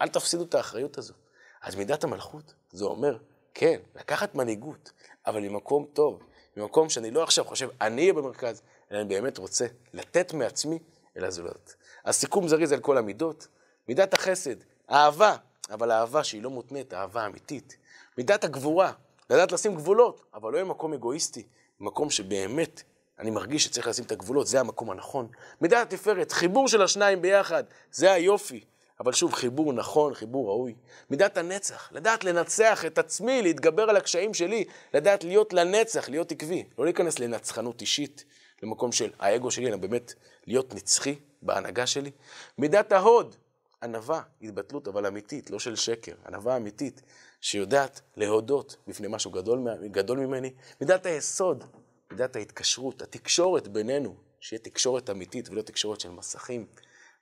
אל 0.00 0.08
תפסידו 0.08 0.42
את 0.42 0.54
האחריות 0.54 0.98
הזו. 0.98 1.14
אז 1.62 1.74
מידת 1.74 2.04
המלכות, 2.04 2.54
זה 2.72 2.84
אומר, 2.84 3.16
כן, 3.54 3.80
לקחת 3.96 4.34
מנהיגות, 4.34 4.92
אבל 5.26 5.40
ממקום 5.40 5.86
טוב, 5.92 6.22
ממקום 6.56 6.88
שאני 6.88 7.10
לא 7.10 7.22
עכשיו 7.22 7.44
חושב, 7.44 7.68
אני 7.80 8.02
אהיה 8.02 8.12
במרכז, 8.12 8.62
אלא 8.92 9.00
אני 9.00 9.08
באמת 9.08 9.38
רוצה 9.38 9.66
לתת 9.94 10.32
מעצמי 10.32 10.78
אל 11.16 11.24
הזולת. 11.24 11.74
אז 12.04 12.16
סיכום 12.16 12.48
זריז 12.48 12.72
על 12.72 12.80
כל 12.80 12.98
המידות, 12.98 13.48
מידת 13.88 14.14
החסד, 14.14 14.56
אהבה, 14.90 15.36
אבל 15.70 15.92
אהבה 15.92 16.24
שהיא 16.24 16.42
לא 16.42 16.50
מותנית, 16.50 16.94
אהבה 16.94 17.26
אמיתית. 17.26 17.76
מידת 18.18 18.44
הגבורה, 18.44 18.92
לדעת 19.30 19.52
לשים 19.52 19.74
גבולות, 19.74 20.22
אבל 20.34 20.52
לא 20.52 20.62
ממקום 20.62 20.92
אגואיסטי, 20.92 21.46
מקום 21.80 22.10
שבאמת 22.10 22.82
אני 23.18 23.30
מרגיש 23.30 23.64
שצריך 23.64 23.86
לשים 23.86 24.04
את 24.04 24.12
הגבולות, 24.12 24.46
זה 24.46 24.60
המקום 24.60 24.90
הנכון. 24.90 25.28
מידת 25.60 25.92
התפארת, 25.92 26.32
חיבור 26.32 26.68
של 26.68 26.82
השניים 26.82 27.22
ביחד, 27.22 27.64
זה 27.92 28.12
היופי. 28.12 28.64
אבל 29.00 29.12
שוב, 29.12 29.34
חיבור 29.34 29.72
נכון, 29.72 30.14
חיבור 30.14 30.48
ראוי. 30.48 30.74
מידת 31.10 31.36
הנצח, 31.36 31.88
לדעת 31.92 32.24
לנצח 32.24 32.84
את 32.84 32.98
עצמי, 32.98 33.42
להתגבר 33.42 33.82
על 33.82 33.96
הקשיים 33.96 34.34
שלי, 34.34 34.64
לדעת 34.94 35.24
להיות 35.24 35.52
לנצח, 35.52 36.08
להיות 36.08 36.32
עקבי. 36.32 36.64
לא 36.78 36.84
להיכנס 36.84 37.18
לנצחנות 37.18 37.80
אישית, 37.80 38.24
למקום 38.62 38.92
של 38.92 39.10
האגו 39.18 39.50
שלי, 39.50 39.68
אלא 39.68 39.76
באמת 39.76 40.14
להיות 40.46 40.74
נצחי 40.74 41.14
בהנהגה 41.42 41.86
שלי. 41.86 42.10
מידת 42.58 42.92
ההוד, 42.92 43.36
ענווה, 43.82 44.22
התבטלות, 44.42 44.88
אבל 44.88 45.06
אמיתית, 45.06 45.50
לא 45.50 45.58
של 45.58 45.76
שקר, 45.76 46.14
ענווה 46.26 46.56
אמיתית, 46.56 47.02
שיודעת 47.40 48.00
להודות 48.16 48.76
בפני 48.86 49.08
משהו 49.10 49.30
גדול, 49.30 49.68
גדול 49.90 50.18
ממני. 50.18 50.54
מידת 50.80 51.06
היסוד, 51.06 51.64
מידת 52.10 52.36
ההתקשרות, 52.36 53.02
התקשורת 53.02 53.68
בינינו, 53.68 54.16
שיהיה 54.40 54.60
תקשורת 54.60 55.10
אמיתית 55.10 55.48
ולא 55.48 55.62
תקשורת 55.62 56.00
של 56.00 56.10
מסכים. 56.10 56.66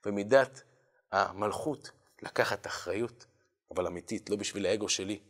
ומידת 0.06 0.62
המלכות, 1.12 1.90
לקחת 2.22 2.66
אחריות, 2.66 3.26
אבל 3.70 3.86
אמיתית, 3.86 4.30
לא 4.30 4.36
בשביל 4.36 4.66
האגו 4.66 4.88
שלי, 4.88 5.20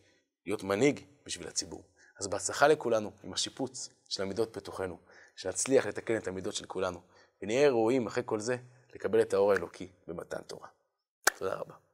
להיות 0.46 0.62
מנהיג 0.62 1.00
בשביל 1.26 1.48
הציבור. 1.48 1.82
אז 2.20 2.26
בהצלחה 2.26 2.68
לכולנו 2.68 3.10
עם 3.24 3.32
השיפוץ 3.32 3.88
של 4.08 4.22
המידות 4.22 4.56
בתוכנו, 4.56 4.98
שנצליח 5.36 5.86
לתקן 5.86 6.16
את 6.16 6.28
המידות 6.28 6.54
של 6.54 6.66
כולנו, 6.66 7.00
ונהיה 7.42 7.68
ראויים 7.68 8.06
אחרי 8.06 8.22
כל 8.26 8.40
זה 8.40 8.56
לקבל 8.94 9.20
את 9.20 9.34
האור 9.34 9.52
האלוקי 9.52 9.88
במתן 10.06 10.40
תורה. 10.46 10.68
תודה 11.36 11.54
רבה. 11.54 11.85